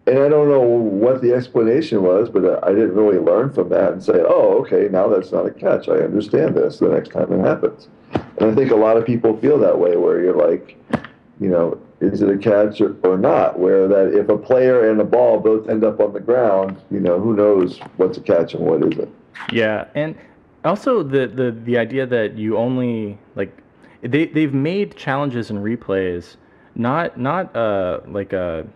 And 0.07 0.19
I 0.19 0.29
don't 0.29 0.49
know 0.49 0.61
what 0.61 1.21
the 1.21 1.35
explanation 1.35 2.03
was, 2.03 2.31
but 2.31 2.65
I 2.65 2.71
didn't 2.71 2.95
really 2.95 3.19
learn 3.19 3.53
from 3.53 3.69
that 3.69 3.93
and 3.93 4.03
say, 4.03 4.15
oh, 4.17 4.59
okay, 4.63 4.89
now 4.91 5.07
that's 5.07 5.33
not 5.33 5.45
a 5.45 5.51
catch. 5.51 5.89
I 5.89 5.97
understand 5.97 6.55
this 6.55 6.79
the 6.79 6.89
next 6.89 7.11
time 7.11 7.31
it 7.31 7.45
happens. 7.45 7.89
And 8.39 8.51
I 8.51 8.55
think 8.55 8.71
a 8.71 8.77
lot 8.77 8.97
of 8.97 9.05
people 9.05 9.37
feel 9.37 9.59
that 9.59 9.79
way, 9.79 9.97
where 9.97 10.23
you're 10.23 10.35
like, 10.35 10.79
you 11.41 11.49
know, 11.49 11.79
is 12.01 12.23
it 12.23 12.31
a 12.31 12.39
catch 12.39 12.81
or, 12.81 12.97
or 13.03 13.19
not? 13.19 13.59
Where 13.59 13.87
that 13.87 14.19
if 14.19 14.29
a 14.29 14.39
player 14.39 14.91
and 14.91 15.01
a 15.01 15.05
ball 15.05 15.41
both 15.41 15.69
end 15.69 15.85
up 15.85 16.01
on 16.01 16.13
the 16.13 16.21
ground, 16.21 16.81
you 16.91 17.01
know, 17.01 17.21
who 17.21 17.35
knows 17.35 17.79
what's 17.97 18.17
a 18.17 18.23
catch 18.23 18.55
and 18.55 18.65
what 18.65 18.83
isn't. 18.83 19.15
Yeah, 19.53 19.87
and 19.95 20.17
also 20.65 21.03
the 21.03 21.27
the 21.27 21.51
the 21.65 21.77
idea 21.77 22.07
that 22.07 22.37
you 22.37 22.57
only 22.57 23.19
like 23.35 23.53
they 24.03 24.27
they've 24.27 24.55
made 24.55 24.97
challenges 24.97 25.51
and 25.51 25.59
replays 25.61 26.37
not 26.75 27.19
not 27.19 27.55
uh, 27.55 28.01
like 28.07 28.33
a 28.33 28.67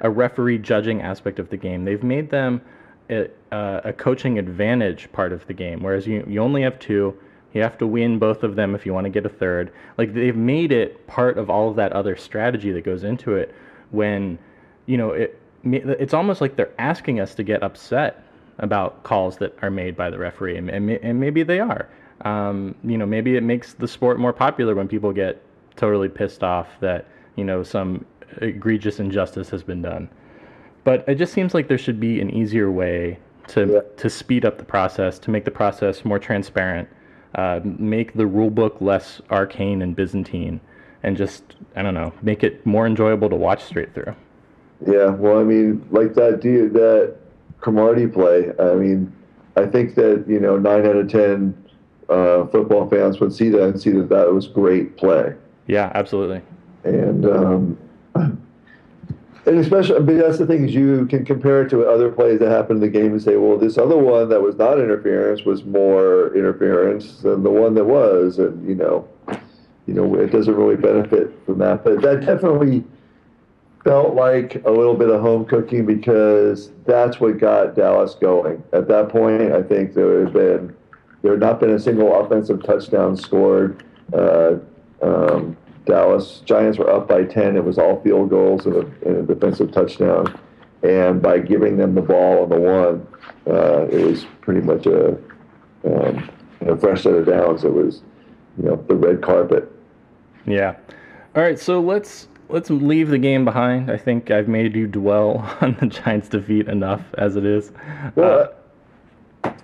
a 0.00 0.10
referee 0.10 0.58
judging 0.58 1.02
aspect 1.02 1.38
of 1.38 1.50
the 1.50 1.56
game. 1.56 1.84
They've 1.84 2.02
made 2.02 2.30
them 2.30 2.62
a, 3.10 3.28
uh, 3.52 3.82
a 3.84 3.92
coaching 3.92 4.38
advantage 4.38 5.10
part 5.12 5.32
of 5.32 5.46
the 5.46 5.54
game, 5.54 5.82
whereas 5.82 6.06
you 6.06 6.24
you 6.28 6.40
only 6.40 6.62
have 6.62 6.78
two. 6.78 7.16
You 7.52 7.62
have 7.62 7.78
to 7.78 7.86
win 7.86 8.20
both 8.20 8.44
of 8.44 8.54
them 8.54 8.76
if 8.76 8.86
you 8.86 8.94
want 8.94 9.06
to 9.06 9.10
get 9.10 9.26
a 9.26 9.28
third. 9.28 9.72
Like 9.98 10.14
they've 10.14 10.36
made 10.36 10.70
it 10.70 11.06
part 11.08 11.36
of 11.36 11.50
all 11.50 11.68
of 11.68 11.76
that 11.76 11.92
other 11.92 12.14
strategy 12.14 12.70
that 12.70 12.84
goes 12.84 13.02
into 13.02 13.34
it. 13.34 13.52
When 13.90 14.38
you 14.86 14.96
know 14.96 15.10
it, 15.10 15.40
it's 15.64 16.14
almost 16.14 16.40
like 16.40 16.56
they're 16.56 16.72
asking 16.78 17.18
us 17.18 17.34
to 17.34 17.42
get 17.42 17.62
upset 17.62 18.24
about 18.58 19.02
calls 19.02 19.38
that 19.38 19.56
are 19.62 19.70
made 19.70 19.96
by 19.96 20.10
the 20.10 20.18
referee, 20.18 20.56
and, 20.56 20.70
and, 20.70 20.90
and 20.90 21.18
maybe 21.18 21.42
they 21.42 21.60
are. 21.60 21.88
Um, 22.22 22.74
you 22.84 22.98
know, 22.98 23.06
maybe 23.06 23.36
it 23.36 23.42
makes 23.42 23.74
the 23.74 23.88
sport 23.88 24.18
more 24.18 24.32
popular 24.32 24.74
when 24.74 24.88
people 24.88 25.12
get 25.12 25.42
totally 25.76 26.08
pissed 26.08 26.42
off 26.42 26.68
that 26.80 27.06
you 27.36 27.44
know 27.44 27.62
some 27.62 28.04
egregious 28.38 29.00
injustice 29.00 29.50
has 29.50 29.62
been 29.62 29.82
done. 29.82 30.08
But 30.84 31.04
it 31.08 31.16
just 31.16 31.32
seems 31.32 31.54
like 31.54 31.68
there 31.68 31.78
should 31.78 32.00
be 32.00 32.20
an 32.20 32.30
easier 32.30 32.70
way 32.70 33.18
to 33.48 33.66
yeah. 33.66 33.80
to 33.96 34.10
speed 34.10 34.44
up 34.44 34.58
the 34.58 34.64
process, 34.64 35.18
to 35.20 35.30
make 35.30 35.44
the 35.44 35.50
process 35.50 36.04
more 36.04 36.18
transparent, 36.18 36.88
uh, 37.34 37.60
make 37.64 38.14
the 38.14 38.26
rule 38.26 38.50
book 38.50 38.76
less 38.80 39.20
arcane 39.30 39.82
and 39.82 39.94
Byzantine, 39.94 40.60
and 41.02 41.16
just 41.16 41.56
I 41.76 41.82
don't 41.82 41.94
know, 41.94 42.12
make 42.22 42.42
it 42.42 42.64
more 42.64 42.86
enjoyable 42.86 43.28
to 43.28 43.36
watch 43.36 43.64
straight 43.64 43.94
through. 43.94 44.14
Yeah, 44.86 45.10
well, 45.10 45.38
I 45.38 45.44
mean, 45.44 45.86
like 45.90 46.14
that 46.14 46.40
dude, 46.40 46.72
that 46.74 47.16
Cromartie 47.60 48.06
play. 48.06 48.50
I 48.58 48.74
mean, 48.74 49.12
I 49.56 49.66
think 49.66 49.94
that 49.96 50.24
you 50.26 50.40
know 50.40 50.56
nine 50.58 50.86
out 50.86 50.96
of 50.96 51.10
ten 51.10 51.54
uh, 52.10 52.46
football 52.48 52.88
fans 52.88 53.20
would 53.20 53.32
see 53.32 53.48
that 53.50 53.62
and 53.62 53.80
see 53.80 53.90
that 53.90 54.08
that 54.08 54.32
was 54.32 54.46
great 54.46 54.96
play. 54.96 55.34
Yeah, 55.66 55.92
absolutely. 55.94 56.42
And 56.84 57.26
um, 57.26 57.78
and 59.46 59.58
especially, 59.58 59.96
I 59.96 59.98
mean, 60.00 60.18
that's 60.18 60.38
the 60.38 60.46
thing 60.46 60.64
is 60.64 60.74
you 60.74 61.06
can 61.06 61.24
compare 61.24 61.62
it 61.62 61.70
to 61.70 61.86
other 61.86 62.10
plays 62.10 62.40
that 62.40 62.50
happen 62.50 62.76
in 62.76 62.80
the 62.80 62.88
game 62.88 63.12
and 63.12 63.22
say, 63.22 63.36
well, 63.36 63.56
this 63.56 63.78
other 63.78 63.96
one 63.96 64.28
that 64.28 64.42
was 64.42 64.56
not 64.56 64.78
interference 64.78 65.44
was 65.44 65.64
more 65.64 66.34
interference 66.36 67.22
than 67.22 67.42
the 67.42 67.50
one 67.50 67.74
that 67.74 67.84
was, 67.84 68.38
and 68.38 68.68
you 68.68 68.74
know, 68.74 69.08
you 69.86 69.94
know, 69.94 70.14
it 70.14 70.30
doesn't 70.30 70.54
really 70.54 70.76
benefit 70.76 71.32
from 71.46 71.58
that. 71.58 71.84
But 71.84 72.02
that 72.02 72.20
definitely 72.20 72.84
felt 73.84 74.14
like 74.14 74.62
a 74.66 74.70
little 74.70 74.94
bit 74.94 75.08
of 75.08 75.20
home 75.20 75.46
cooking 75.46 75.86
because 75.86 76.70
that's 76.86 77.18
what 77.18 77.38
got 77.38 77.74
Dallas 77.74 78.14
going. 78.14 78.62
At 78.72 78.88
that 78.88 79.08
point, 79.08 79.52
I 79.52 79.62
think 79.62 79.94
there 79.94 80.24
had 80.24 80.32
been 80.32 80.76
there 81.22 81.32
had 81.32 81.40
not 81.40 81.60
been 81.60 81.70
a 81.70 81.78
single 81.78 82.18
offensive 82.18 82.62
touchdown 82.64 83.16
scored. 83.16 83.84
Uh, 84.12 84.56
um, 85.02 85.56
Dallas 85.86 86.42
Giants 86.44 86.78
were 86.78 86.90
up 86.90 87.08
by 87.08 87.24
ten. 87.24 87.56
It 87.56 87.64
was 87.64 87.78
all 87.78 88.00
field 88.02 88.30
goals 88.30 88.66
and 88.66 88.76
a, 88.76 89.08
and 89.08 89.16
a 89.16 89.34
defensive 89.34 89.72
touchdown. 89.72 90.38
And 90.82 91.20
by 91.20 91.38
giving 91.38 91.76
them 91.76 91.94
the 91.94 92.00
ball 92.00 92.42
on 92.42 92.48
the 92.48 92.58
one, 92.58 93.06
uh, 93.46 93.86
it 93.86 94.06
was 94.06 94.24
pretty 94.40 94.62
much 94.62 94.86
a, 94.86 95.10
um, 95.84 96.30
a 96.62 96.76
fresh 96.76 97.02
set 97.02 97.12
of 97.12 97.26
downs. 97.26 97.64
It 97.64 97.72
was, 97.72 98.02
you 98.56 98.64
know, 98.64 98.76
the 98.88 98.94
red 98.94 99.20
carpet. 99.20 99.70
Yeah. 100.46 100.76
All 101.36 101.42
right. 101.42 101.58
So 101.58 101.80
let's 101.80 102.28
let's 102.48 102.70
leave 102.70 103.08
the 103.08 103.18
game 103.18 103.44
behind. 103.44 103.90
I 103.90 103.96
think 103.96 104.30
I've 104.30 104.48
made 104.48 104.74
you 104.74 104.86
dwell 104.86 105.38
on 105.60 105.76
the 105.80 105.86
Giants' 105.86 106.28
defeat 106.28 106.68
enough 106.68 107.02
as 107.18 107.36
it 107.36 107.44
is. 107.44 107.72
Well, 108.14 108.40
uh, 108.40 108.46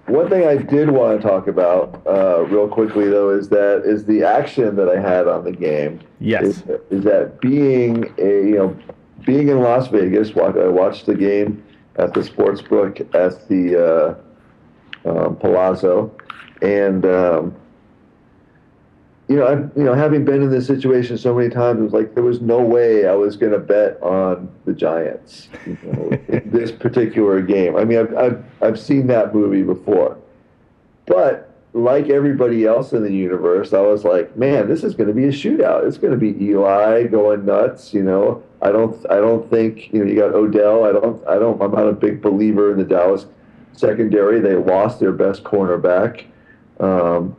one 0.07 0.29
thing 0.31 0.47
I 0.47 0.57
did 0.57 0.91
want 0.91 1.21
to 1.21 1.29
talk 1.29 1.49
about 1.49 2.03
uh, 2.07 2.45
real 2.45 2.69
quickly 2.69 3.09
though 3.09 3.31
is 3.31 3.49
that 3.51 3.83
is 3.85 4.05
the 4.05 4.23
action 4.23 4.77
that 4.77 4.89
I 4.89 5.01
had 5.01 5.27
on 5.27 5.45
the 5.45 5.53
game. 5.53 6.01
Yes, 6.21 6.45
is, 6.45 6.63
is 6.91 7.05
that 7.05 7.41
being 7.41 8.13
a 8.19 8.47
you 8.47 8.57
know 8.57 8.77
being 9.25 9.49
in 9.49 9.61
Las 9.61 9.89
Vegas? 9.89 10.31
I 10.37 10.69
watched 10.69 11.07
the 11.07 11.15
game 11.15 11.65
at 11.97 12.15
the 12.15 12.23
sports 12.23 12.63
book 12.63 13.01
at 13.15 13.49
the 13.49 14.17
uh, 15.05 15.11
um, 15.11 15.37
Palazzo, 15.37 16.17
and 16.63 17.05
um, 17.05 17.55
you 19.29 19.37
know, 19.37 19.47
I, 19.47 19.55
you 19.79 19.85
know, 19.85 19.95
having 19.95 20.25
been 20.25 20.43
in 20.43 20.51
this 20.51 20.67
situation 20.67 21.19
so 21.19 21.35
many 21.35 21.51
times, 21.51 21.81
it 21.81 21.83
was 21.83 21.93
like 21.93 22.15
there 22.15 22.23
was 22.23 22.41
no 22.41 22.61
way 22.61 23.09
I 23.09 23.15
was 23.15 23.37
going 23.37 23.53
to 23.53 23.59
bet 23.59 24.01
on 24.01 24.49
the 24.65 24.73
Giants 24.73 25.49
you 25.67 25.77
know, 25.83 26.11
in 26.29 26.49
this 26.51 26.71
particular 26.71 27.43
game. 27.43 27.77
I 27.77 27.85
mean, 27.85 27.99
I've, 27.99 28.17
I've 28.17 28.45
I've 28.63 28.81
seen 28.81 29.09
that 29.09 29.35
movie 29.35 29.63
before, 29.63 30.17
but 31.07 31.53
like 31.73 32.09
everybody 32.09 32.65
else 32.65 32.93
in 32.93 33.03
the 33.03 33.13
universe, 33.13 33.75
I 33.75 33.81
was 33.81 34.05
like, 34.05 34.35
man, 34.37 34.69
this 34.69 34.83
is 34.83 34.95
going 34.95 35.09
to 35.09 35.15
be 35.15 35.25
a 35.25 35.33
shootout. 35.33 35.87
It's 35.87 35.99
going 35.99 36.13
to 36.13 36.19
be 36.19 36.43
Eli 36.43 37.05
going 37.05 37.45
nuts. 37.45 37.93
You 37.93 38.05
know, 38.05 38.45
I 38.63 38.71
don't 38.71 39.05
I 39.11 39.17
don't 39.17 39.49
think 39.51 39.93
you 39.93 40.05
know 40.05 40.11
you 40.11 40.17
got 40.17 40.35
Odell. 40.35 40.85
I 40.85 40.93
don't 40.93 41.27
I 41.27 41.39
don't 41.39 41.61
I'm 41.61 41.73
not 41.73 41.89
a 41.89 41.93
big 41.93 42.23
believer 42.23 42.71
in 42.71 42.79
the 42.79 42.85
Dallas 42.85 43.27
secondary. 43.73 44.41
They 44.41 44.55
lost 44.55 45.01
their 45.01 45.13
best 45.13 45.43
cornerback. 45.43 46.27
Um, 46.79 47.37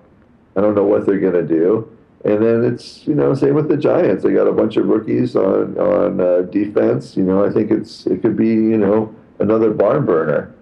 I 0.58 0.62
don't 0.62 0.74
know 0.74 0.84
what 0.84 1.06
they're 1.06 1.20
going 1.20 1.34
to 1.34 1.48
do. 1.48 1.90
And 2.26 2.44
then 2.44 2.66
it's 2.66 3.06
you 3.06 3.14
know 3.14 3.34
same 3.36 3.54
with 3.54 3.70
the 3.70 3.78
Giants. 3.78 4.24
They 4.24 4.34
got 4.34 4.48
a 4.48 4.52
bunch 4.52 4.76
of 4.76 4.88
rookies 4.88 5.36
on 5.36 5.78
on 5.78 6.20
uh, 6.20 6.42
defense. 6.42 7.16
You 7.16 7.24
know 7.24 7.46
I 7.46 7.52
think 7.52 7.70
it's 7.72 8.08
it 8.08 8.24
could 8.24 8.36
be 8.36 8.48
you 8.48 8.78
know 8.78 9.16
another 9.40 9.72
barn 9.72 10.06
burner. 10.06 10.54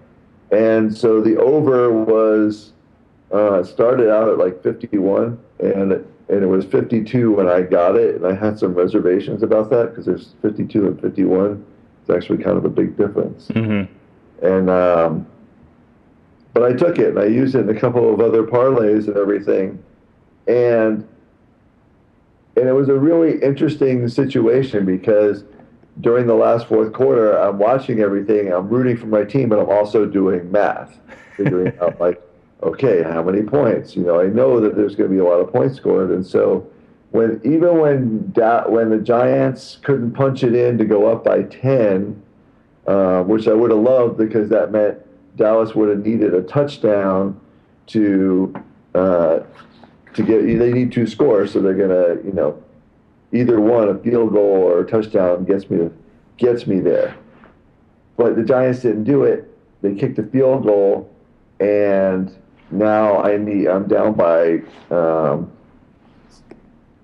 And 0.52 0.96
so 0.96 1.22
the 1.22 1.38
over 1.38 1.92
was 1.92 2.74
uh, 3.32 3.64
started 3.64 4.12
out 4.12 4.28
at 4.28 4.38
like 4.38 4.62
51 4.62 5.40
and 5.60 5.94
and 6.28 6.44
it 6.44 6.48
was 6.48 6.66
52 6.66 7.32
when 7.32 7.48
I 7.48 7.62
got 7.62 7.96
it 7.96 8.16
and 8.16 8.28
I 8.28 8.36
had 8.36 8.60
some 8.60 8.74
reservations 8.74 9.44
about 9.44 9.70
that 9.70 9.90
because 9.90 10.06
there's 10.06 10.34
52 10.42 10.88
and 10.88 11.02
51. 11.02 11.66
It's 12.02 12.10
actually 12.10 12.44
kind 12.44 12.58
of 12.58 12.66
a 12.66 12.70
big 12.70 12.98
difference. 12.98 13.48
Mm-hmm. 13.48 14.46
And 14.46 14.70
um, 14.70 15.26
but 16.56 16.64
I 16.64 16.74
took 16.74 17.00
it 17.00 17.10
and 17.10 17.20
I 17.20 17.26
used 17.26 17.54
it 17.56 17.70
in 17.70 17.76
a 17.76 17.80
couple 17.80 18.14
of 18.14 18.22
other 18.22 18.44
parlays 18.44 19.08
and 19.08 19.18
everything, 19.18 19.84
and 20.48 21.08
and 22.58 22.70
it 22.70 22.74
was 22.74 22.90
a 22.90 22.98
really 22.98 23.42
interesting 23.42 24.08
situation 24.08 24.86
because 24.86 25.44
during 26.02 26.28
the 26.28 26.36
last 26.36 26.68
fourth 26.68 26.94
quarter, 26.94 27.38
I'm 27.38 27.58
watching 27.58 28.00
everything, 28.00 28.52
I'm 28.52 28.70
rooting 28.70 28.98
for 28.98 29.08
my 29.08 29.24
team, 29.24 29.50
but 29.50 29.60
I'm 29.60 29.70
also 29.70 30.06
doing 30.06 30.52
math, 30.52 31.00
figuring 31.36 31.74
out 31.82 32.00
like, 32.00 32.22
okay, 32.64 33.04
how 33.04 33.24
many 33.24 33.42
points? 33.42 33.96
You 33.96 34.04
know, 34.04 34.20
I 34.20 34.28
know 34.28 34.60
that 34.60 34.76
there's 34.76 34.96
going 34.96 35.10
to 35.10 35.14
be 35.14 35.20
a 35.20 35.24
lot 35.24 35.40
of 35.40 35.52
points 35.52 35.76
scored, 35.78 36.12
and 36.12 36.26
so 36.26 36.70
when 37.12 37.40
even 37.44 37.80
when 37.80 38.32
da- 38.32 38.68
when 38.68 38.90
the 38.90 38.98
Giants 38.98 39.80
couldn't 39.84 40.12
punch 40.12 40.44
it 40.44 40.56
in 40.56 40.78
to 40.78 40.86
go 40.86 41.08
up 41.08 41.24
by 41.24 41.44
ten, 41.44 42.22
uh, 42.88 43.24
which 43.24 43.48
I 43.48 43.54
would 43.54 43.72
have 43.72 43.80
loved 43.80 44.18
because 44.18 44.50
that 44.50 44.72
meant 44.72 44.98
Dallas 45.38 45.76
would 45.76 45.90
have 45.90 46.06
needed 46.06 46.34
a 46.34 46.42
touchdown 46.42 47.40
to 47.88 48.54
uh, 48.94 49.40
to 50.16 50.24
get. 50.24 50.42
They 50.46 50.72
need 50.72 50.92
two 50.92 51.08
scores, 51.08 51.54
so 51.54 51.62
they're 51.62 51.74
gonna, 51.74 52.22
you 52.24 52.34
know, 52.34 52.62
either 53.32 53.60
one, 53.60 53.90
a 53.90 53.98
field 54.00 54.34
goal 54.34 54.64
or 54.64 54.82
a 54.82 54.86
touchdown 54.86 55.46
gets 55.46 55.70
me 55.70 55.90
gets 56.38 56.68
me 56.68 56.80
there. 56.80 57.16
But 58.18 58.36
the 58.36 58.44
Giants 58.44 58.82
didn't 58.82 59.04
do 59.04 59.24
it. 59.24 59.52
They 59.82 59.94
kicked 59.94 60.18
a 60.20 60.24
field 60.24 60.66
goal, 60.66 61.10
and 61.60 62.36
now 62.72 63.22
I 63.22 63.38
need. 63.38 63.68
I'm 63.68 63.88
down 63.88 64.14
by. 64.14 64.62
Um, 64.90 65.52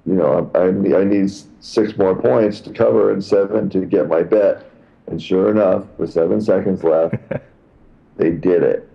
you 0.05 0.15
know, 0.15 0.49
I 0.55 0.71
need, 0.71 0.95
I 0.95 1.03
need 1.03 1.31
six 1.59 1.95
more 1.95 2.15
points 2.15 2.59
to 2.61 2.71
cover 2.71 3.13
and 3.13 3.23
seven 3.23 3.69
to 3.69 3.85
get 3.85 4.07
my 4.07 4.23
bet. 4.23 4.69
And 5.05 5.21
sure 5.21 5.51
enough, 5.51 5.85
with 5.97 6.11
seven 6.11 6.41
seconds 6.41 6.83
left, 6.83 7.15
they 8.17 8.31
did 8.31 8.63
it. 8.63 8.90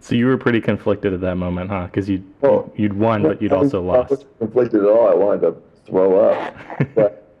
So 0.00 0.14
you 0.14 0.26
were 0.26 0.38
pretty 0.38 0.60
conflicted 0.60 1.12
at 1.12 1.20
that 1.22 1.36
moment, 1.36 1.70
huh? 1.70 1.86
Because 1.86 2.08
you 2.08 2.24
well, 2.40 2.72
you'd 2.76 2.92
won, 2.92 3.22
but 3.22 3.42
you'd 3.42 3.52
also 3.52 3.82
lost. 3.82 4.12
I 4.12 4.38
conflicted 4.38 4.82
at 4.82 4.88
all. 4.88 5.08
I 5.08 5.14
wanted 5.14 5.40
to 5.42 5.56
throw 5.86 6.20
up, 6.20 6.56
but 6.94 7.34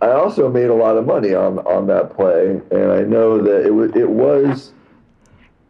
I 0.00 0.10
also 0.10 0.48
made 0.48 0.68
a 0.68 0.74
lot 0.74 0.96
of 0.96 1.06
money 1.06 1.34
on 1.34 1.58
on 1.60 1.86
that 1.88 2.14
play, 2.14 2.60
and 2.70 2.92
I 2.92 3.02
know 3.02 3.42
that 3.42 3.66
it 3.66 3.70
was 3.70 3.90
it 3.96 4.08
was 4.08 4.72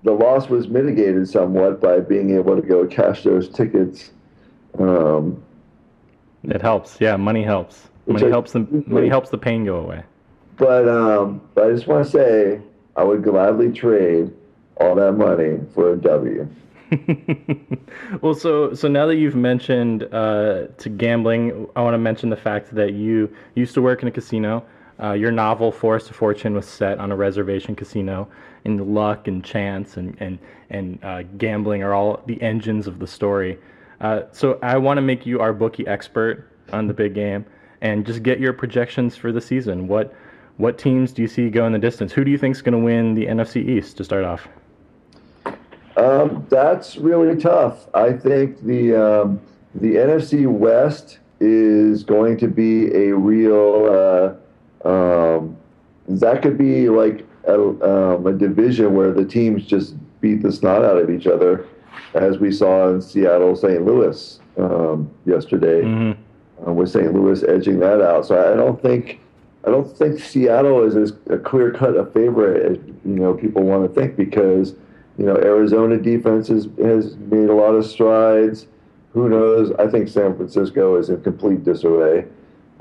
the 0.04 0.12
loss 0.12 0.48
was 0.48 0.68
mitigated 0.68 1.28
somewhat 1.28 1.80
by 1.80 2.00
being 2.00 2.30
able 2.34 2.56
to 2.56 2.62
go 2.62 2.86
cash 2.86 3.24
those 3.24 3.48
tickets. 3.48 4.10
Um, 4.78 5.42
it 6.44 6.62
helps, 6.62 7.00
yeah. 7.00 7.16
Money 7.16 7.42
helps. 7.42 7.88
Money 8.06 8.26
I, 8.26 8.28
helps 8.28 8.52
the 8.52 8.66
money 8.86 9.08
helps 9.08 9.30
the 9.30 9.38
pain 9.38 9.64
go 9.64 9.76
away. 9.76 10.02
But 10.56 10.88
um, 10.88 11.40
but 11.54 11.68
I 11.68 11.72
just 11.72 11.86
want 11.86 12.04
to 12.04 12.10
say 12.10 12.60
I 12.96 13.04
would 13.04 13.22
gladly 13.22 13.72
trade 13.72 14.32
all 14.80 14.94
that 14.94 15.12
money 15.12 15.58
for 15.74 15.92
a 15.92 15.96
W. 15.96 16.48
well, 18.22 18.34
so 18.34 18.72
so 18.74 18.88
now 18.88 19.06
that 19.06 19.16
you've 19.16 19.34
mentioned 19.34 20.04
uh, 20.12 20.68
to 20.78 20.88
gambling, 20.88 21.66
I 21.76 21.82
want 21.82 21.94
to 21.94 21.98
mention 21.98 22.30
the 22.30 22.36
fact 22.36 22.74
that 22.74 22.94
you 22.94 23.34
used 23.54 23.74
to 23.74 23.82
work 23.82 24.02
in 24.02 24.08
a 24.08 24.10
casino. 24.10 24.64
Uh, 25.00 25.12
your 25.12 25.30
novel 25.30 25.70
Forest 25.70 26.10
of 26.10 26.16
Fortune 26.16 26.54
was 26.54 26.66
set 26.66 26.98
on 26.98 27.12
a 27.12 27.16
reservation 27.16 27.76
casino, 27.76 28.28
and 28.64 28.94
luck 28.94 29.28
and 29.28 29.44
chance 29.44 29.96
and 29.96 30.16
and 30.20 30.38
and 30.70 30.98
uh, 31.04 31.22
gambling 31.36 31.82
are 31.82 31.94
all 31.94 32.22
the 32.26 32.40
engines 32.42 32.86
of 32.86 32.98
the 32.98 33.06
story. 33.06 33.58
Uh, 34.00 34.22
so 34.32 34.58
I 34.62 34.78
want 34.78 34.96
to 34.98 35.02
make 35.02 35.26
you 35.26 35.40
our 35.40 35.52
bookie 35.52 35.86
expert 35.86 36.48
on 36.72 36.86
the 36.86 36.94
big 36.94 37.14
game 37.14 37.44
and 37.80 38.06
just 38.06 38.22
get 38.22 38.40
your 38.40 38.52
projections 38.52 39.16
for 39.16 39.32
the 39.32 39.40
season. 39.40 39.88
What 39.88 40.14
what 40.56 40.78
teams 40.78 41.12
do 41.12 41.22
you 41.22 41.28
see 41.28 41.50
go 41.50 41.66
in 41.66 41.72
the 41.72 41.78
distance? 41.78 42.12
Who 42.12 42.24
do 42.24 42.30
you 42.30 42.38
think 42.38 42.56
is 42.56 42.62
going 42.62 42.78
to 42.78 42.84
win 42.84 43.14
the 43.14 43.26
NFC 43.26 43.68
East 43.68 43.96
to 43.98 44.04
start 44.04 44.24
off? 44.24 44.48
Um, 45.98 46.46
that's 46.48 46.96
really 46.96 47.40
tough. 47.40 47.88
I 47.92 48.12
think 48.12 48.62
the 48.64 48.94
um, 48.94 49.40
the 49.74 49.96
NFC 49.96 50.46
West 50.46 51.18
is 51.40 52.04
going 52.04 52.36
to 52.38 52.48
be 52.48 52.94
a 52.94 53.14
real. 53.14 54.38
Uh, 54.84 54.88
um, 54.88 55.56
that 56.06 56.40
could 56.40 56.56
be 56.56 56.88
like 56.88 57.26
a, 57.46 57.54
um, 57.54 58.26
a 58.26 58.32
division 58.32 58.94
where 58.94 59.12
the 59.12 59.24
teams 59.24 59.66
just 59.66 59.94
beat 60.20 60.42
the 60.42 60.52
snot 60.52 60.84
out 60.84 60.96
of 60.96 61.10
each 61.10 61.26
other, 61.26 61.66
as 62.14 62.38
we 62.38 62.52
saw 62.52 62.88
in 62.90 63.02
Seattle, 63.02 63.54
St. 63.56 63.84
Louis 63.84 64.40
um, 64.56 65.10
yesterday, 65.26 65.82
mm-hmm. 65.82 66.68
uh, 66.68 66.72
with 66.72 66.90
St. 66.90 67.12
Louis 67.12 67.42
edging 67.42 67.80
that 67.80 68.00
out. 68.00 68.26
So 68.26 68.52
I 68.52 68.56
don't 68.56 68.80
think. 68.80 69.20
I 69.66 69.70
don't 69.70 69.94
think 69.98 70.20
Seattle 70.20 70.84
is 70.84 70.94
as 70.94 71.12
a 71.28 71.36
clear 71.36 71.72
cut 71.72 71.96
a 71.96 72.06
favorite 72.06 72.64
as 72.64 72.78
you 73.04 73.16
know 73.16 73.34
people 73.34 73.64
want 73.64 73.92
to 73.92 74.00
think 74.00 74.16
because 74.16 74.74
you 75.18 75.26
know 75.26 75.36
Arizona 75.36 75.98
defense 75.98 76.48
has, 76.48 76.68
has 76.78 77.16
made 77.16 77.50
a 77.50 77.54
lot 77.54 77.74
of 77.74 77.84
strides 77.84 78.66
who 79.12 79.28
knows? 79.28 79.72
I 79.78 79.88
think 79.88 80.08
San 80.08 80.36
Francisco 80.36 80.96
is 80.96 81.10
in 81.10 81.22
complete 81.22 81.64
disarray. 81.64 82.26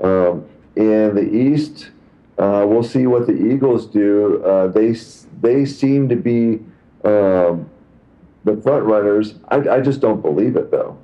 Um, 0.00 0.46
in 0.76 1.14
the 1.14 1.28
East, 1.32 1.90
uh, 2.38 2.64
we'll 2.66 2.82
see 2.84 3.06
what 3.06 3.26
the 3.26 3.32
Eagles 3.32 3.86
do. 3.86 4.42
Uh, 4.44 4.68
they 4.68 4.94
they 5.40 5.64
seem 5.64 6.08
to 6.08 6.16
be 6.16 6.60
um, 7.04 7.68
the 8.44 8.56
front 8.62 8.84
runners. 8.84 9.34
I, 9.48 9.56
I 9.68 9.80
just 9.80 10.00
don't 10.00 10.22
believe 10.22 10.56
it 10.56 10.70
though. 10.70 10.96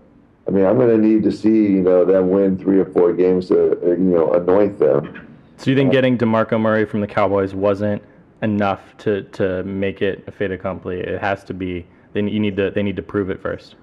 I 0.47 0.51
mean, 0.51 0.65
I'm 0.67 0.77
going 0.77 0.91
to 0.91 1.05
need 1.05 1.23
to 1.25 1.33
see 1.33 1.49
you 1.49 1.83
know 1.83 2.05
them 2.05 2.31
win 2.31 2.59
three 2.59 2.79
or 2.79 2.87
four 2.87 3.13
games 3.13 3.49
to 3.49 3.79
you 3.83 3.97
know 3.97 4.35
anoint 4.35 4.79
them. 4.79 5.27
So 5.57 5.71
you 5.71 5.77
think 5.77 5.91
getting 5.91 6.19
Demarco 6.19 6.61
Murray 6.61 6.85
from 6.85 7.01
the 7.01 7.07
Cowboys 7.07 7.55
wasn't 7.55 8.03
enough 8.45 8.97
to, 8.99 9.23
to 9.23 9.65
make 9.65 10.03
it 10.03 10.23
a 10.29 10.31
fait 10.31 10.53
accompli? 10.53 11.01
It 11.01 11.21
has 11.21 11.43
to 11.45 11.55
be. 11.55 11.87
They 12.13 12.23
you 12.23 12.39
need 12.39 12.57
to 12.57 12.71
they 12.71 12.83
need 12.83 12.97
to 12.97 13.03
prove 13.03 13.31
it 13.31 13.43
first. 13.43 13.75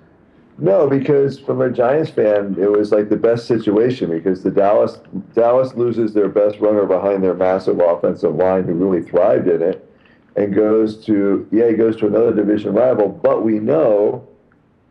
No, 0.58 0.88
because 0.88 1.39
from 1.39 1.62
a 1.62 1.69
Giants 1.69 2.12
fan, 2.12 2.56
it 2.60 2.71
was 2.71 2.91
like 2.91 3.10
the 3.10 3.17
best 3.17 3.47
situation 3.47 4.10
because 4.10 4.43
the 4.43 4.52
Dallas 4.52 5.00
Dallas 5.34 5.74
loses 5.74 6.13
their 6.13 6.30
best 6.30 6.60
runner 6.60 6.86
behind 6.86 7.24
their 7.24 7.34
massive 7.34 7.80
offensive 7.80 8.36
line 8.36 8.63
who 8.63 8.74
really 8.74 9.02
thrived 9.02 9.47
in 9.47 9.62
it, 9.62 9.89
and 10.36 10.54
goes 10.54 11.04
to 11.06 11.47
yeah 11.52 11.67
he 11.67 11.74
goes 11.74 11.97
to 11.97 12.08
another 12.08 12.34
division 12.34 12.74
rival. 12.74 13.10
But 13.10 13.43
we 13.43 13.60
know 13.60 14.28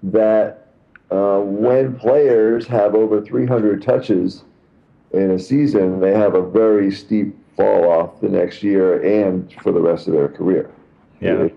that 0.02 0.72
uh, 1.10 1.38
when 1.38 1.96
players 1.96 2.66
have 2.66 2.94
over 2.94 3.20
300 3.20 3.82
touches 3.82 4.44
in 5.12 5.30
a 5.30 5.38
season, 5.38 6.00
they 6.00 6.12
have 6.12 6.34
a 6.34 6.42
very 6.50 6.90
steep 6.90 7.36
fall 7.60 7.90
off 7.90 8.20
the 8.20 8.28
next 8.28 8.62
year 8.62 9.02
and 9.22 9.52
for 9.62 9.72
the 9.72 9.80
rest 9.80 10.08
of 10.08 10.14
their 10.14 10.28
career. 10.28 10.70
Yeah. 11.20 11.48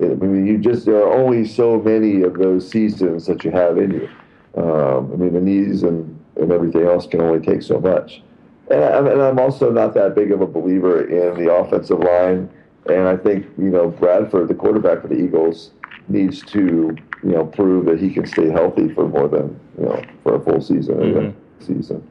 I 0.00 0.04
mean, 0.04 0.46
you 0.46 0.58
just 0.58 0.86
there 0.86 0.96
are 0.96 1.12
only 1.12 1.44
so 1.46 1.80
many 1.80 2.22
of 2.22 2.34
those 2.34 2.68
seasons 2.68 3.26
that 3.26 3.44
you 3.44 3.50
have 3.50 3.78
in 3.78 3.90
you. 3.92 4.08
Um, 4.56 5.12
I 5.12 5.16
mean, 5.16 5.32
the 5.32 5.40
knees 5.40 5.82
and, 5.82 6.18
and 6.36 6.50
everything 6.50 6.84
else 6.84 7.06
can 7.06 7.20
only 7.20 7.44
take 7.44 7.62
so 7.62 7.80
much. 7.80 8.22
And, 8.70 8.82
I, 8.82 8.98
and 8.98 9.20
I'm 9.20 9.38
also 9.38 9.70
not 9.70 9.94
that 9.94 10.14
big 10.14 10.32
of 10.32 10.40
a 10.40 10.46
believer 10.46 11.04
in 11.04 11.44
the 11.44 11.52
offensive 11.52 11.98
line. 11.98 12.48
And 12.86 13.06
I 13.06 13.16
think 13.16 13.46
you 13.58 13.70
know 13.70 13.88
Bradford, 13.88 14.48
the 14.48 14.54
quarterback 14.54 15.02
for 15.02 15.08
the 15.08 15.18
Eagles, 15.18 15.70
needs 16.08 16.42
to 16.46 16.96
you 17.22 17.30
know 17.30 17.44
prove 17.44 17.86
that 17.86 18.00
he 18.00 18.12
can 18.12 18.26
stay 18.26 18.48
healthy 18.50 18.92
for 18.92 19.08
more 19.08 19.28
than 19.28 19.58
you 19.78 19.84
know 19.84 20.02
for 20.22 20.34
a 20.34 20.40
full 20.40 20.60
season 20.60 20.96
mm-hmm. 20.96 21.64
season. 21.64 22.06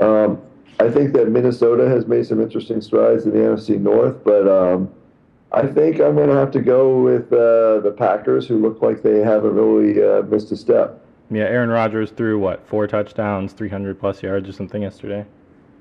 Um, 0.00 0.42
I 0.80 0.90
think 0.90 1.12
that 1.12 1.30
Minnesota 1.30 1.88
has 1.88 2.06
made 2.06 2.26
some 2.26 2.40
interesting 2.40 2.80
strides 2.80 3.24
in 3.24 3.30
the 3.30 3.38
NFC 3.38 3.80
North, 3.80 4.24
but 4.24 4.48
um, 4.48 4.92
I 5.52 5.66
think 5.66 6.00
I'm 6.00 6.16
going 6.16 6.28
to 6.28 6.34
have 6.34 6.50
to 6.52 6.60
go 6.60 7.00
with 7.00 7.32
uh, 7.32 7.80
the 7.80 7.94
Packers, 7.96 8.46
who 8.48 8.58
look 8.58 8.82
like 8.82 9.02
they 9.02 9.20
haven't 9.20 9.54
really 9.54 10.02
uh, 10.02 10.22
missed 10.22 10.50
a 10.50 10.56
step. 10.56 11.00
Yeah, 11.30 11.44
Aaron 11.44 11.70
Rodgers 11.70 12.10
threw 12.10 12.38
what 12.38 12.66
four 12.66 12.86
touchdowns, 12.86 13.52
300 13.52 13.98
plus 13.98 14.22
yards 14.22 14.48
or 14.48 14.52
something 14.52 14.82
yesterday. 14.82 15.24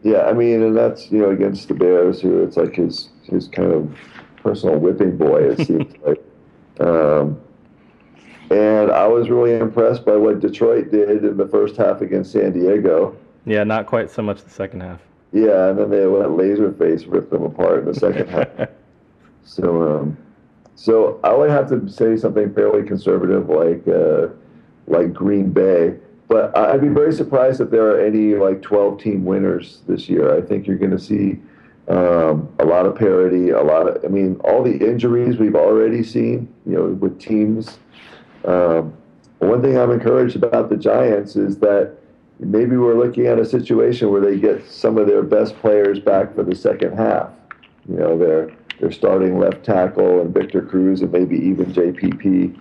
Yeah, 0.03 0.23
I 0.23 0.33
mean, 0.33 0.61
and 0.61 0.75
that's 0.75 1.11
you 1.11 1.19
know 1.19 1.31
against 1.31 1.69
the 1.69 1.73
Bears, 1.73 2.21
who 2.21 2.43
it's 2.43 2.57
like 2.57 2.75
his 2.75 3.09
his 3.23 3.47
kind 3.47 3.71
of 3.71 3.97
personal 4.35 4.77
whipping 4.77 5.17
boy. 5.17 5.51
It 5.51 5.57
seems 5.67 5.93
like. 6.05 6.21
Um, 6.79 7.39
and 8.49 8.91
I 8.91 9.07
was 9.07 9.29
really 9.29 9.55
impressed 9.55 10.05
by 10.05 10.15
what 10.15 10.39
Detroit 10.39 10.91
did 10.91 11.23
in 11.23 11.37
the 11.37 11.47
first 11.47 11.77
half 11.77 12.01
against 12.01 12.31
San 12.31 12.51
Diego. 12.51 13.17
Yeah, 13.45 13.63
not 13.63 13.87
quite 13.87 14.09
so 14.09 14.21
much 14.21 14.43
the 14.43 14.49
second 14.49 14.81
half. 14.81 15.01
Yeah, 15.31 15.69
and 15.69 15.79
then 15.79 15.89
they 15.89 16.05
went 16.05 16.37
laser 16.37 16.71
face, 16.73 17.05
ripped 17.05 17.31
them 17.31 17.43
apart 17.43 17.79
in 17.79 17.85
the 17.85 17.95
second 17.95 18.29
half. 18.29 18.69
So, 19.45 19.99
um, 19.99 20.17
so 20.75 21.19
I 21.21 21.33
would 21.33 21.49
have 21.49 21.67
to 21.67 21.89
say 21.89 22.15
something 22.15 22.53
fairly 22.53 22.87
conservative, 22.87 23.49
like 23.49 23.85
uh, 23.87 24.29
like 24.87 25.13
Green 25.13 25.51
Bay. 25.51 25.95
But 26.29 26.57
I'd 26.57 26.81
be 26.81 26.87
very 26.87 27.11
surprised 27.11 27.59
if 27.59 27.69
there 27.69 27.85
are 27.87 27.99
any 27.99 28.35
like 28.35 28.61
12 28.61 29.01
team 29.01 29.25
winners 29.25 29.81
this 29.85 30.07
year. 30.07 30.35
I 30.35 30.41
think 30.41 30.65
you're 30.65 30.77
going 30.77 30.91
to 30.91 30.97
see 30.97 31.39
um, 31.89 32.49
a 32.59 32.65
lot 32.65 32.85
of 32.85 32.95
parity, 32.95 33.49
a 33.49 33.61
lot 33.61 33.87
of. 33.89 34.05
I 34.05 34.07
mean, 34.07 34.37
all 34.45 34.63
the 34.63 34.77
injuries 34.77 35.37
we've 35.37 35.55
already 35.55 36.03
seen, 36.03 36.51
you 36.65 36.75
know, 36.75 36.85
with 36.85 37.19
teams. 37.19 37.79
Um, 38.45 38.93
one 39.39 39.61
thing 39.61 39.77
I'm 39.77 39.91
encouraged 39.91 40.37
about 40.37 40.69
the 40.69 40.77
Giants 40.77 41.35
is 41.35 41.57
that 41.57 41.97
maybe 42.45 42.77
we're 42.77 42.97
looking 42.97 43.27
at 43.27 43.39
a 43.39 43.45
situation 43.45 44.09
where 44.09 44.21
they 44.21 44.37
get 44.37 44.69
some 44.69 44.97
of 44.97 45.07
their 45.07 45.23
best 45.23 45.55
players 45.57 45.99
back 45.99 46.35
for 46.35 46.43
the 46.43 46.55
second 46.55 46.97
half. 46.97 47.29
You 47.87 47.97
know, 47.97 48.17
they're 48.17 48.51
their 48.79 48.91
starting 48.91 49.39
left 49.39 49.63
tackle 49.63 50.21
and 50.21 50.33
Victor 50.33 50.61
Cruz 50.61 51.01
and 51.01 51.11
maybe 51.11 51.37
even 51.37 51.65
JPP. 51.67 52.57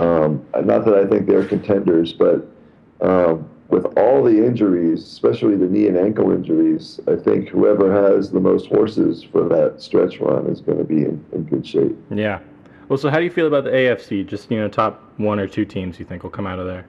Um, 0.00 0.44
not 0.64 0.84
that 0.84 0.94
I 0.94 1.06
think 1.06 1.26
they're 1.26 1.44
contenders, 1.44 2.12
but 2.12 2.46
um, 3.00 3.48
with 3.68 3.84
all 3.98 4.22
the 4.22 4.44
injuries, 4.44 5.02
especially 5.02 5.56
the 5.56 5.66
knee 5.66 5.86
and 5.88 5.96
ankle 5.96 6.32
injuries, 6.32 7.00
I 7.06 7.16
think 7.16 7.48
whoever 7.48 7.92
has 7.92 8.30
the 8.30 8.40
most 8.40 8.66
horses 8.68 9.22
for 9.22 9.48
that 9.48 9.82
stretch 9.82 10.20
run 10.20 10.46
is 10.46 10.60
going 10.60 10.78
to 10.78 10.84
be 10.84 11.02
in, 11.02 11.24
in 11.32 11.44
good 11.44 11.66
shape. 11.66 11.96
Yeah. 12.10 12.40
Well, 12.88 12.98
so 12.98 13.10
how 13.10 13.18
do 13.18 13.24
you 13.24 13.30
feel 13.30 13.46
about 13.46 13.64
the 13.64 13.70
AFC? 13.70 14.26
Just 14.26 14.50
you 14.50 14.58
know, 14.58 14.68
top 14.68 15.02
one 15.18 15.38
or 15.38 15.46
two 15.46 15.66
teams 15.66 15.98
you 15.98 16.06
think 16.06 16.22
will 16.22 16.30
come 16.30 16.46
out 16.46 16.58
of 16.58 16.66
there? 16.66 16.86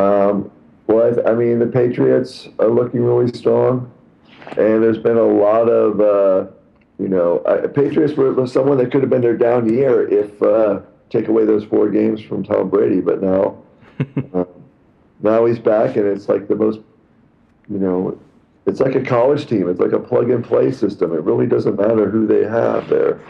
Um, 0.00 0.50
well, 0.86 1.20
I, 1.26 1.30
I, 1.30 1.34
mean, 1.34 1.58
the 1.58 1.66
Patriots 1.66 2.48
are 2.58 2.68
looking 2.68 3.02
really 3.02 3.32
strong, 3.36 3.92
and 4.50 4.82
there's 4.82 4.98
been 4.98 5.16
a 5.16 5.24
lot 5.24 5.68
of 5.68 6.00
uh, 6.00 6.50
you 6.98 7.08
know, 7.08 7.38
uh, 7.40 7.68
Patriots 7.68 8.14
were 8.14 8.46
someone 8.46 8.78
that 8.78 8.90
could 8.90 9.02
have 9.02 9.10
been 9.10 9.20
their 9.20 9.36
down 9.36 9.72
year 9.72 10.08
if 10.08 10.42
uh, 10.42 10.80
take 11.10 11.28
away 11.28 11.44
those 11.44 11.64
four 11.64 11.90
games 11.90 12.22
from 12.22 12.42
Tom 12.42 12.70
Brady, 12.70 13.00
but 13.00 13.22
now 13.22 13.62
uh, 14.34 14.44
now 15.20 15.44
he's 15.44 15.58
back, 15.58 15.96
and 15.96 16.06
it's 16.06 16.28
like 16.28 16.48
the 16.48 16.56
most, 16.56 16.80
you 17.68 17.78
know, 17.78 18.18
it's 18.64 18.80
like 18.80 18.94
a 18.94 19.02
college 19.02 19.46
team. 19.46 19.68
It's 19.68 19.80
like 19.80 19.92
a 19.92 19.98
plug 19.98 20.30
and 20.30 20.42
play 20.42 20.72
system. 20.72 21.12
It 21.12 21.22
really 21.22 21.46
doesn't 21.46 21.76
matter 21.76 22.10
who 22.10 22.26
they 22.26 22.44
have 22.44 22.88
there. 22.88 23.20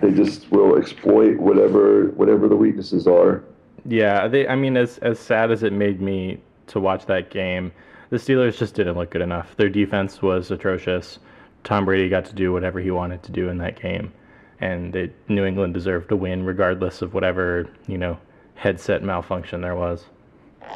They 0.00 0.10
just 0.10 0.50
will 0.50 0.76
exploit 0.76 1.38
whatever 1.38 2.06
whatever 2.12 2.48
the 2.48 2.56
weaknesses 2.56 3.06
are. 3.06 3.44
Yeah, 3.84 4.28
they. 4.28 4.46
I 4.46 4.56
mean, 4.56 4.76
as 4.76 4.98
as 4.98 5.18
sad 5.18 5.50
as 5.50 5.62
it 5.62 5.72
made 5.72 6.00
me 6.00 6.40
to 6.68 6.80
watch 6.80 7.06
that 7.06 7.30
game, 7.30 7.72
the 8.10 8.16
Steelers 8.16 8.58
just 8.58 8.74
didn't 8.74 8.96
look 8.96 9.10
good 9.10 9.22
enough. 9.22 9.56
Their 9.56 9.68
defense 9.68 10.22
was 10.22 10.50
atrocious. 10.50 11.18
Tom 11.64 11.84
Brady 11.84 12.08
got 12.08 12.24
to 12.26 12.34
do 12.34 12.52
whatever 12.52 12.80
he 12.80 12.90
wanted 12.90 13.22
to 13.24 13.32
do 13.32 13.48
in 13.48 13.58
that 13.58 13.80
game, 13.80 14.12
and 14.60 14.94
it, 14.96 15.14
New 15.28 15.44
England 15.44 15.74
deserved 15.74 16.08
to 16.10 16.16
win 16.16 16.44
regardless 16.44 17.02
of 17.02 17.14
whatever 17.14 17.68
you 17.86 17.98
know 17.98 18.18
headset 18.54 19.02
malfunction 19.02 19.60
there 19.60 19.76
was. 19.76 20.04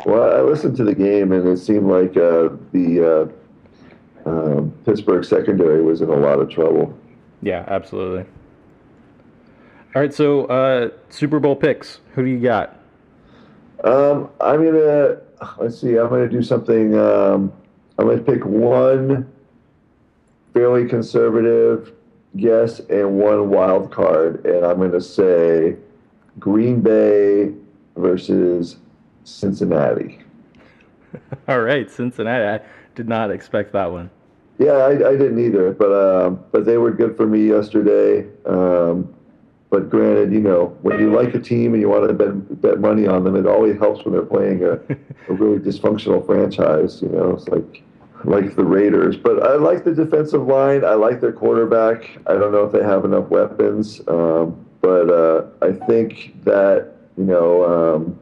Well, 0.06 0.36
I 0.36 0.40
listened 0.40 0.76
to 0.78 0.84
the 0.84 0.94
game, 0.94 1.32
and 1.32 1.46
it 1.46 1.58
seemed 1.58 1.86
like 1.86 2.16
uh, 2.16 2.50
the 2.72 3.30
uh, 4.26 4.28
um, 4.28 4.72
Pittsburgh 4.84 5.24
secondary 5.24 5.82
was 5.82 6.00
in 6.00 6.08
a 6.08 6.16
lot 6.16 6.40
of 6.40 6.50
trouble. 6.50 6.96
Yeah, 7.42 7.64
absolutely. 7.68 8.24
All 9.94 10.02
right, 10.02 10.12
so 10.12 10.46
uh, 10.46 10.90
Super 11.10 11.38
Bowl 11.38 11.54
picks. 11.54 12.00
Who 12.14 12.24
do 12.24 12.28
you 12.28 12.40
got? 12.40 12.80
Um, 13.84 14.30
I'm 14.40 14.64
gonna 14.64 15.18
let's 15.58 15.78
see. 15.78 15.96
I'm 15.98 16.08
gonna 16.08 16.28
do 16.28 16.42
something. 16.42 16.98
Um, 16.98 17.52
I'm 17.98 18.08
gonna 18.08 18.22
pick 18.22 18.44
one 18.44 19.30
fairly 20.52 20.88
conservative 20.88 21.92
guess 22.36 22.80
and 22.80 23.18
one 23.18 23.50
wild 23.50 23.92
card, 23.92 24.44
and 24.46 24.64
I'm 24.64 24.78
going 24.78 24.92
to 24.92 25.00
say 25.00 25.76
Green 26.38 26.80
Bay 26.80 27.52
versus 27.96 28.76
Cincinnati. 29.24 30.20
All 31.48 31.60
right, 31.60 31.90
Cincinnati. 31.90 32.62
I 32.62 32.66
did 32.94 33.08
not 33.08 33.30
expect 33.30 33.72
that 33.72 33.90
one. 33.90 34.10
Yeah, 34.58 34.72
I, 34.72 34.90
I 34.90 35.16
didn't 35.16 35.44
either, 35.44 35.72
but 35.72 35.92
um, 35.92 36.44
but 36.52 36.64
they 36.64 36.78
were 36.78 36.92
good 36.92 37.16
for 37.16 37.26
me 37.26 37.48
yesterday. 37.48 38.28
Um, 38.46 39.13
but 39.74 39.90
granted, 39.90 40.32
you 40.32 40.40
know, 40.40 40.66
when 40.82 41.00
you 41.00 41.10
like 41.10 41.34
a 41.34 41.40
team 41.40 41.72
and 41.74 41.82
you 41.82 41.88
want 41.88 42.06
to 42.06 42.14
bet, 42.14 42.60
bet 42.62 42.78
money 42.78 43.08
on 43.08 43.24
them, 43.24 43.34
it 43.34 43.44
always 43.44 43.76
helps 43.76 44.04
when 44.04 44.14
they're 44.14 44.22
playing 44.22 44.62
a, 44.62 44.74
a 45.28 45.34
really 45.34 45.58
dysfunctional 45.58 46.24
franchise. 46.24 47.02
You 47.02 47.08
know, 47.08 47.30
it's 47.30 47.48
like 47.48 47.82
like 48.22 48.54
the 48.54 48.64
Raiders. 48.64 49.16
But 49.16 49.42
I 49.42 49.56
like 49.56 49.82
the 49.82 49.92
defensive 49.92 50.46
line. 50.46 50.84
I 50.84 50.94
like 50.94 51.20
their 51.20 51.32
quarterback. 51.32 52.08
I 52.28 52.34
don't 52.34 52.52
know 52.52 52.64
if 52.64 52.70
they 52.70 52.84
have 52.84 53.04
enough 53.04 53.28
weapons, 53.30 54.00
um, 54.06 54.64
but 54.80 55.10
uh, 55.10 55.46
I 55.60 55.72
think 55.72 56.44
that 56.44 56.92
you 57.18 57.24
know. 57.24 57.64
Um, 57.64 58.20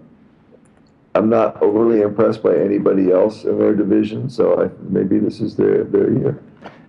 I'm 1.14 1.28
not 1.28 1.62
overly 1.62 2.00
impressed 2.00 2.42
by 2.42 2.56
anybody 2.56 3.12
else 3.12 3.44
in 3.44 3.58
their 3.58 3.74
division, 3.74 4.30
so 4.30 4.64
I, 4.64 4.70
maybe 4.88 5.18
this 5.18 5.42
is 5.42 5.56
their 5.56 5.84
their 5.84 6.10
year. 6.10 6.42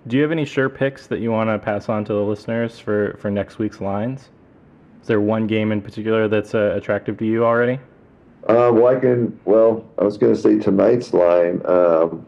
Do 0.07 0.15
you 0.15 0.21
have 0.21 0.31
any 0.31 0.45
sure 0.45 0.69
picks 0.69 1.07
that 1.07 1.19
you 1.19 1.31
want 1.31 1.49
to 1.49 1.59
pass 1.59 1.89
on 1.89 2.05
to 2.05 2.13
the 2.13 2.21
listeners 2.21 2.79
for, 2.79 3.17
for 3.19 3.29
next 3.29 3.59
week's 3.59 3.81
lines? 3.81 4.29
Is 5.03 5.07
there 5.07 5.19
one 5.19 5.47
game 5.47 5.73
in 5.73 5.81
particular 5.81 6.29
that's 6.29 6.55
uh, 6.55 6.73
attractive 6.77 7.17
to 7.17 7.25
you 7.25 7.43
already? 7.43 7.73
Uh, 8.47 8.71
well, 8.73 8.87
I 8.87 8.97
can. 8.97 9.37
Well, 9.43 9.85
I 9.97 10.05
was 10.05 10.17
going 10.17 10.33
to 10.33 10.39
say 10.39 10.59
tonight's 10.59 11.13
line. 11.13 11.61
Um, 11.65 12.25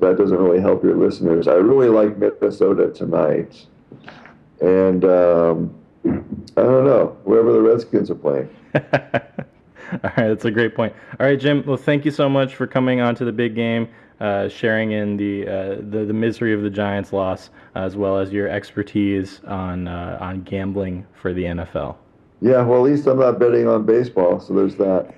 that 0.00 0.18
doesn't 0.18 0.36
really 0.36 0.60
help 0.60 0.84
your 0.84 0.96
listeners. 0.96 1.48
I 1.48 1.54
really 1.54 1.88
like 1.88 2.18
Minnesota 2.18 2.90
tonight, 2.90 3.64
and 4.60 5.02
um, 5.06 5.74
I 6.04 6.62
don't 6.62 6.84
know 6.84 7.16
whoever 7.24 7.54
the 7.54 7.62
Redskins 7.62 8.10
are 8.10 8.16
playing. 8.16 8.50
All 8.74 8.80
right, 10.02 10.28
that's 10.28 10.44
a 10.44 10.50
great 10.50 10.74
point. 10.76 10.92
All 11.18 11.26
right, 11.26 11.40
Jim. 11.40 11.64
Well, 11.66 11.78
thank 11.78 12.04
you 12.04 12.10
so 12.10 12.28
much 12.28 12.54
for 12.54 12.66
coming 12.66 13.00
on 13.00 13.14
to 13.14 13.24
the 13.24 13.32
big 13.32 13.54
game, 13.54 13.88
uh, 14.20 14.48
sharing 14.50 14.92
in 14.92 15.16
the, 15.16 15.48
uh, 15.48 15.76
the, 15.76 16.04
the 16.04 16.12
misery 16.12 16.52
of 16.52 16.60
the 16.60 16.70
Giants' 16.70 17.14
loss, 17.14 17.48
as 17.74 17.96
well 17.96 18.18
as 18.18 18.30
your 18.30 18.46
expertise 18.46 19.40
on 19.46 19.88
uh, 19.88 20.18
on 20.20 20.42
gambling 20.42 21.06
for 21.14 21.32
the 21.32 21.44
NFL. 21.44 21.96
Yeah, 22.42 22.62
well, 22.62 22.86
at 22.86 22.90
least 22.90 23.06
I'm 23.06 23.18
not 23.18 23.38
betting 23.38 23.68
on 23.68 23.84
baseball, 23.84 24.40
so 24.40 24.54
there's 24.54 24.74
that. 24.76 25.12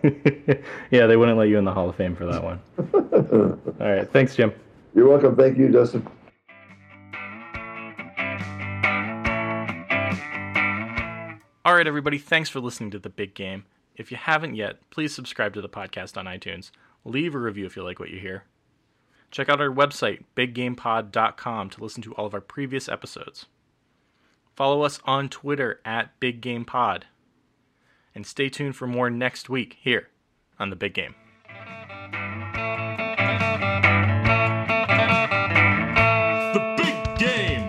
yeah, 0.91 1.07
they 1.07 1.17
wouldn't 1.17 1.39
let 1.39 1.49
you 1.49 1.57
in 1.57 1.65
the 1.65 1.73
Hall 1.73 1.89
of 1.89 1.95
Fame 1.95 2.17
for 2.17 2.27
that 2.27 2.43
one. 2.43 2.61
All 3.81 3.93
right, 3.93 4.11
thanks, 4.11 4.35
Jim. 4.35 4.53
You're 4.95 5.09
welcome. 5.09 5.37
Thank 5.37 5.57
you, 5.57 5.71
Justin. 5.71 6.07
All 11.65 11.77
right, 11.77 11.87
everybody. 11.87 12.19
Thanks 12.19 12.49
for 12.51 12.59
listening 12.59 12.91
to 12.91 12.99
the 12.99 13.09
big 13.09 13.35
game. 13.35 13.67
If 13.95 14.11
you 14.11 14.17
haven't 14.17 14.57
yet, 14.57 14.79
please 14.91 15.15
subscribe 15.15 15.55
to 15.55 15.61
the 15.61 15.69
podcast 15.69 16.17
on 16.17 16.25
iTunes. 16.25 16.73
Leave 17.05 17.37
a 17.37 17.39
review 17.39 17.67
if 17.67 17.77
you 17.77 17.85
like 17.85 18.01
what 18.01 18.11
you 18.11 18.19
hear. 18.19 18.45
Check 19.31 19.49
out 19.49 19.61
our 19.61 19.71
website, 19.71 20.25
biggamepod.com, 20.37 21.71
to 21.71 21.83
listen 21.83 22.03
to 22.03 22.13
all 22.15 22.27
of 22.27 22.35
our 22.35 22.41
previous 22.41 22.89
episodes. 22.89 23.47
Follow 24.57 24.83
us 24.83 25.01
on 25.05 25.29
Twitter 25.29 25.81
at 25.85 26.19
BigGamePod. 26.21 27.05
And 28.15 28.27
stay 28.27 28.49
tuned 28.49 28.77
for 28.77 28.87
more 28.87 29.09
next 29.09 29.49
week 29.49 29.79
here 29.81 30.09
on 30.59 30.71
The 30.71 30.77
Big 30.77 30.93
Game. 30.95 31.15
The 36.53 36.75
big 36.77 37.19
game. 37.19 37.69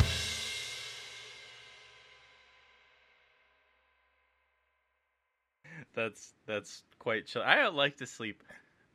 That's 5.96 6.34
that's 6.46 6.84
quite 7.00 7.26
chill. 7.26 7.44
I 7.44 7.68
like 7.68 7.98
to 7.98 8.06
sleep 8.06 8.44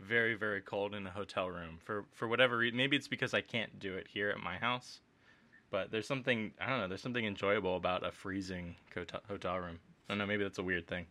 very 0.00 0.34
very 0.34 0.60
cold 0.60 0.94
in 0.94 1.06
a 1.06 1.10
hotel 1.10 1.48
room 1.48 1.78
for 1.82 2.04
for 2.12 2.28
whatever 2.28 2.58
reason. 2.58 2.76
Maybe 2.76 2.96
it's 2.96 3.08
because 3.08 3.32
I 3.34 3.40
can't 3.40 3.78
do 3.80 3.94
it 3.94 4.06
here 4.06 4.30
at 4.30 4.38
my 4.38 4.56
house. 4.58 5.00
But 5.70 5.90
there's 5.90 6.06
something 6.06 6.52
I 6.60 6.68
don't 6.68 6.80
know. 6.80 6.88
There's 6.88 7.02
something 7.02 7.24
enjoyable 7.24 7.76
about 7.76 8.06
a 8.06 8.12
freezing 8.12 8.76
hotel 8.94 9.20
hotel 9.28 9.56
room. 9.58 9.78
I 10.08 10.12
don't 10.12 10.18
know. 10.18 10.26
Maybe 10.26 10.42
that's 10.42 10.58
a 10.58 10.62
weird 10.62 10.86
thing. 10.86 11.06